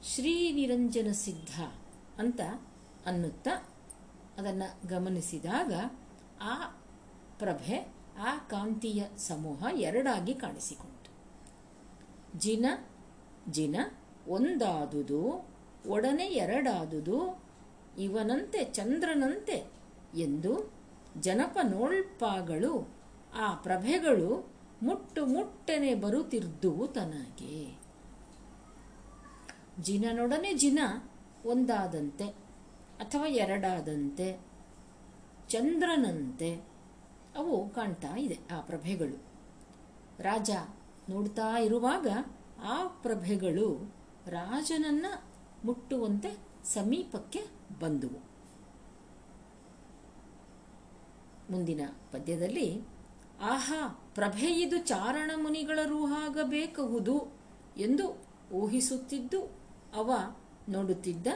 [0.04, 1.62] ಶ್ರೀ ನಿರಂಜನ ಸಿದ್ಧ
[2.20, 2.42] ಅಂತ
[3.06, 3.77] ಅನ್ನುತ್ತಾ
[4.38, 5.74] ಅದನ್ನು ಗಮನಿಸಿದಾಗ
[6.42, 6.68] ಆ
[7.40, 11.12] ಪ್ರಭೆ, ಆ ಕಾಂತಿಯ ಸಮೂಹ ಎರಡಾಗಿ ಕಾಣಿಸಿಕೊಂಡಿತು
[12.40, 12.66] ಜಿನ
[13.50, 13.76] ಜಿನ
[14.28, 15.48] ಒಂದಾದುದು,
[15.88, 17.44] ಒಡನೆ ಎರಡಾದುದು,
[18.00, 19.72] ಇವನಂತೆ ಚಂದ್ರನಂತೆ
[20.16, 20.74] ಎಂದು
[21.20, 22.96] ಜನಪ ನೋಳ್ಪಾಗಳು
[23.36, 24.50] ಆ ಪ್ರಭೆಗಳು
[24.84, 27.80] ಮುಟ್ಟು ಮುಟ್ಟನೆ ಬರುತ್ತಿರ್ದುವು ತನಗೆ.
[29.82, 30.80] ಜಿನನೊಡನೆ ಜಿನ
[31.46, 32.47] ಒಂದಾದಂತೆ.
[33.00, 34.40] ಅಥವಾ ಎರಡಾದಂತೆ
[35.50, 36.62] ಚಂದ್ರನಂತೆ
[37.38, 39.24] ಅವು ಕಾಣ್ತಾ ಇದೆ, ಆ ಪ್ರಭೆಗಳು.
[40.20, 40.52] ರಾಜ
[41.10, 42.08] ನೋಡ್ತಾ ಇರುವಾಗ
[42.64, 43.94] ಆ ಪ್ರಭೆಗಳು
[44.28, 45.06] ರಾಜನನ್ನ
[45.66, 47.42] ಮುಟ್ಟುವಂತೆ ಸಮೀಪಕ್ಕೆ
[47.80, 48.20] ಬಂದುವು.
[51.52, 51.82] ಮುಂದಿನ
[52.12, 52.82] ಪದ್ಯದಲ್ಲಿ,
[53.42, 57.34] ಆಹಾ ಪ್ರಭೆಯಿದು ಚಾರಣ ಮುನಿಗಳ ರೂಹಾಗಬೇಕಹುದು
[57.78, 59.42] ಎಂದು ಊಹಿಸುತ್ತಿದ್ದು,
[59.94, 60.12] ಅವ
[60.70, 61.28] ನೋಡುತ್ತಿದ್ದ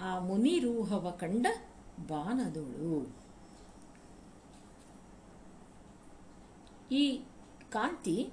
[0.00, 1.46] ಆ ಮುನಿ ರೂಹವ ಕಂಡ
[2.06, 3.16] ಬಾನದೊಳು.
[6.92, 7.22] ಈ
[7.70, 8.32] ಕಾಂತಿ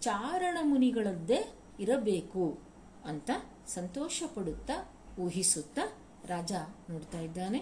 [0.00, 2.58] ಚಾರಣ ಮುನಿಗಳದ್ದೇ ಇರಬೇಕು
[3.04, 3.30] ಅಂತ
[3.66, 6.52] ಸಂತೋಷ ಪಡುತ್ತಾ ಊಹಿಸುತ್ತಾ ರಾಜ
[6.90, 7.58] ನೋಡ್ತಾ ಇದ್ದಾನೆ.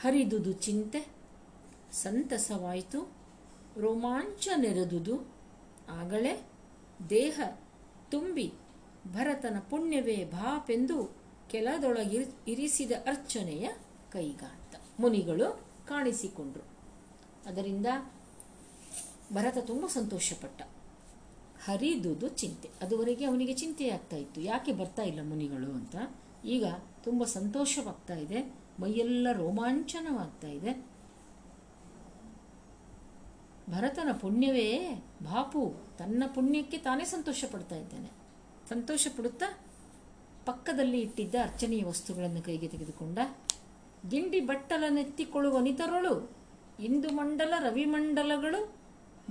[0.00, 1.06] ಹರಿದುದು ಚಿಂತೆ,
[1.92, 3.12] ಸಂತಸವಾಯಿತು,
[3.80, 5.36] ರೋಮಾಂಚ ನೆರೆದುದು,
[5.88, 6.48] ಆಗಲೇ
[7.10, 7.40] ದೇಹ
[8.10, 8.52] ತುಂಬಿ
[9.12, 11.15] ಭರತನ ಪುಣ್ಯವೇ ಭಾಪೆಂದು
[11.50, 12.18] ಕೆಲದೊಳಗಿ
[12.48, 13.70] ಇರಿಸಿದ ಅರ್ಚನೆಯ
[14.12, 14.74] ಕೈಗಾತ.
[15.00, 16.64] ಮುನಿಗಳು ಕಾಣಿಸಿಕೊಂಡ್ರು.
[17.48, 17.86] ಅದರಿಂದ
[19.32, 20.62] ಭರತ ತುಂಬ ಸಂತೋಷಪಟ್ಟ.
[21.64, 22.70] ಹರಿದುದು ಚಿಂತೆ.
[22.82, 24.40] ಅದುವರೆಗೆ ಅವನಿಗೆ ಚಿಂತೆ ಆಗ್ತಾ ಇತ್ತು.
[24.40, 25.96] ಯಾಕೆ ಬರ್ತಾ ಇಲ್ಲ ಮುನಿಗಳು ಅಂತ?
[26.44, 26.64] ಈಗ
[27.04, 28.54] ತುಂಬ ಸಂತೋಷವಾಗ್ತಾ ಇದೆ.
[28.80, 30.86] ಮೈಯೆಲ್ಲ ರೋಮಾಂಚನವಾಗ್ತಾ ಇದೆ.
[33.70, 35.74] ಭರತನ ಪುಣ್ಯವೇ ಬಾಪು.
[35.98, 38.10] ತನ್ನ ಪುಣ್ಯಕ್ಕೆ ತಾನೇ ಸಂತೋಷ ಪಡ್ತಾ ಇದ್ದಾನೆ.
[38.68, 39.58] ಸಂತೋಷ ಪಡುತ್ತಾ
[40.46, 43.18] ಪಕ್ಕದಲ್ಲಿ ಇಟ್ಟಿದ್ದ ಅರ್ಚನೆಯ ವಸ್ತುಗಳನ್ನು ಕೈಗೆ ತೆಗೆದುಕೊಂಡ,
[44.10, 46.14] ಗಿಂಡಿ ಬಟ್ಟಲನೆತ್ತಿಕೊಳ್ಳುವ ನಿತರಳು,
[46.80, 48.60] ಇಂದು ಮಂಡಲ ರವಿಮಂಡಲಗಳು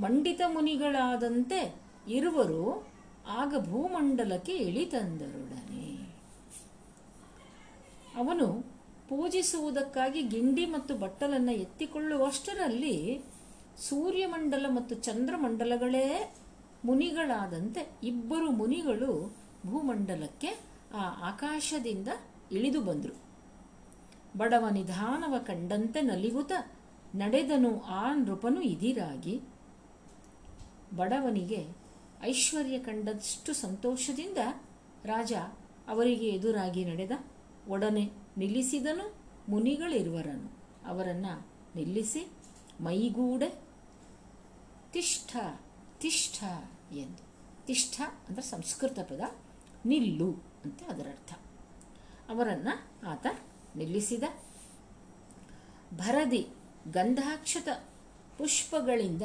[0.02, 1.60] ಮಂಡಿತ ಮುನಿಗಳಾದಂತೆ
[2.18, 2.64] ಇರುವರು,
[3.42, 5.86] ಆಗ ಭೂಮಂಡಲಕ್ಕೆ ಇಳಿತಂದರೊಡನೆ
[8.22, 8.48] ಅವನು
[9.10, 12.96] ಪೂಜಿಸುವುದಕ್ಕಾಗಿ ಗಿಂಡಿ ಮತ್ತು ಬಟ್ಟಲನ್ನು ಎತ್ತಿಕೊಳ್ಳುವಷ್ಟರಲ್ಲಿ
[13.90, 16.06] ಸೂರ್ಯಮಂಡಲ ಮತ್ತು ಚಂದ್ರಮಂಡಲಗಳೇ
[16.86, 19.12] ಮುನಿಗಳಾದಂತೆ ಇಬ್ಬರು ಮುನಿಗಳು
[19.66, 20.50] ಭೂಮಂಡಲಕ್ಕೆ
[20.94, 22.08] ಆ ಆಕಾಶದಿಂದ
[22.52, 23.26] ಇಳಿದು ಬಂದರು.
[24.38, 26.52] ಬಡವ ನಿಧಾನವ ಕಂಡಂತೆ ನಲಿವುತ
[27.16, 29.42] ನಡೆದನು ಆ ನೃಪನು ಇದಿರಾಗಿ.
[30.96, 31.68] ಬಡವನಿಗೆ
[32.22, 34.38] ಐಶ್ವರ್ಯ ಕಂಡಷ್ಟು ಸಂತೋಷದಿಂದ
[35.06, 35.34] ರಾಜ
[35.88, 37.12] ಅವರಿಗೆ ಎದುರಾಗಿ ನಡೆದ.
[37.68, 39.14] ಒಡನೆ ನಿಲ್ಲಿಸಿದನು
[39.50, 40.58] ಮುನಿಗಳಿರುವರನು
[40.88, 42.32] ಅವರನ್ನು ನಿಲ್ಲಿಸಿ
[42.82, 43.62] ಮೈಗೂಡೆ
[44.92, 45.38] ತಿಷ್ಠ
[46.00, 46.44] ತಿಷ್ಠ
[46.94, 47.24] ಎಂದು.
[47.66, 49.22] ತಿಷ್ಠ ಅಂದರೆ ಸಂಸ್ಕೃತ ಪದ.
[49.86, 50.45] ನಿಲ್ಲು.
[50.66, 51.40] ಅಂತ ಅದರ ಅರ್ಥ.
[52.30, 53.26] ಅವರನ್ನು ಆತ
[53.76, 54.24] ನಿಲ್ಲಿಸಿದ.
[55.94, 56.48] ಭರದಿ
[56.92, 57.68] ಗಂಧಾಕ್ಷತ
[58.38, 59.22] ಪುಷ್ಪಗಳಿಂದ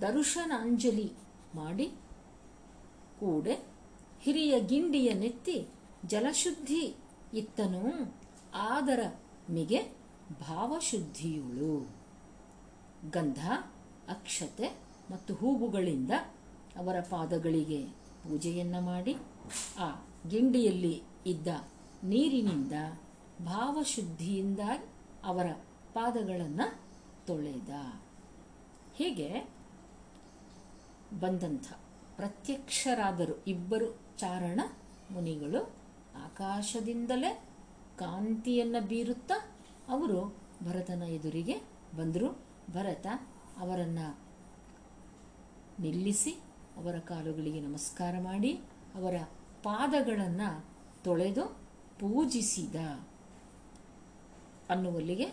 [0.00, 1.12] ದರುಶನಾಂಜಲಿ
[1.54, 1.86] ಮಾಡಿ
[3.20, 3.66] ಕೂಡೆ
[4.20, 5.66] ಹಿರಿಯ ಗಿಂಡಿಯ ನೆತ್ತಿ
[6.06, 6.96] ಜಲಶುದ್ಧಿ
[7.34, 8.14] ಇತ್ತನು.
[8.54, 9.00] ಆದರ
[9.50, 9.82] ಮಿಗೆ
[10.40, 11.96] ಭಾವಶುದ್ಧಿಯುಳು.
[13.10, 13.38] ಗಂಧ,
[14.08, 14.78] ಅಕ್ಷತೆ
[15.10, 16.10] ಮತ್ತು ಹೂವುಗಳಿಂದ
[16.76, 17.86] ಅವರ ಪಾದಗಳಿಗೆ
[18.22, 19.16] ಪೂಜೆಯನ್ನು ಮಾಡಿ.
[19.78, 21.48] ಆ ಗಿಂಡಿಯಲ್ಲಿ ಇದ್ದ
[22.04, 22.72] ನೀರಿನಿಂದ
[23.44, 24.60] ಭಾವಶುದ್ಧಿಯಿಂದ
[25.24, 25.46] ಅವರ
[25.94, 26.80] ಪಾದಗಳನ್ನು
[27.26, 27.68] ತೊಳೆದ.
[28.94, 29.50] ಹೀಗೆ?
[31.20, 31.64] ಬಂದಂಥ
[32.16, 34.60] ಪ್ರತ್ಯಕ್ಷರಾದರು ಇಬ್ಬರು ಚಾರಣ
[35.10, 35.72] ಮುನಿಗಳು.
[36.24, 37.44] ಆಕಾಶದಿಂದಲೇ
[37.98, 39.50] ಕಾಂತಿಯನ್ನು ಬೀರುತ್ತಾ
[39.88, 41.58] ಅವರು ಭರತನ ಎದುರಿಗೆ
[41.96, 42.38] ಬಂದರು.
[42.72, 43.06] ಭರತ
[43.58, 44.18] ಅವರನ್ನು
[45.80, 46.30] ನಿಲ್ಲಿಸಿ
[46.76, 48.52] ಅವರ ಕಾಲುಗಳಿಗೆ ನಮಸ್ಕಾರ ಮಾಡಿ
[48.94, 49.14] ಅವರ
[49.68, 50.64] ಪಾದಗಳನ್ನು
[51.04, 51.44] ತೊಳೆದು
[52.00, 52.74] ಪೂಜಿಸಿದ
[54.70, 55.26] ಅನ್ನುವಲ್ಲಿಗೆ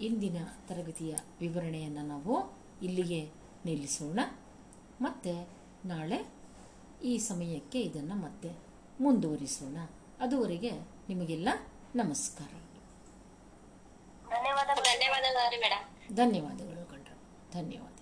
[0.00, 0.36] ಇಂದಿನ
[0.68, 3.30] ತರಗತಿಯ ವಿವರಣೆಯನ್ನು ನಾವು ಇಲ್ಲಿಗೆ
[3.64, 4.20] ನಿಲ್ಲಿಸೋಣ.
[5.00, 5.48] ಮತ್ತೆ
[5.84, 6.28] ನಾಳೆ
[7.02, 8.52] ಈ ಸಮಯಕ್ಕೆ ಇದನ್ನು ಮತ್ತೆ
[9.00, 9.76] ಮುಂದುವರಿಸೋಣ.
[10.20, 11.48] ಅದುವರೆಗೆ ನಿಮಗೆಲ್ಲ
[11.96, 12.50] ನಮಸ್ಕಾರ.
[14.28, 17.16] ಧನ್ಯವಾದ ಧನ್ಯವಾದಗಳು ಧನ್ಯವಾದಗಳು ಕಂಡ್ರು.
[17.52, 17.97] ಧನ್ಯವಾದ.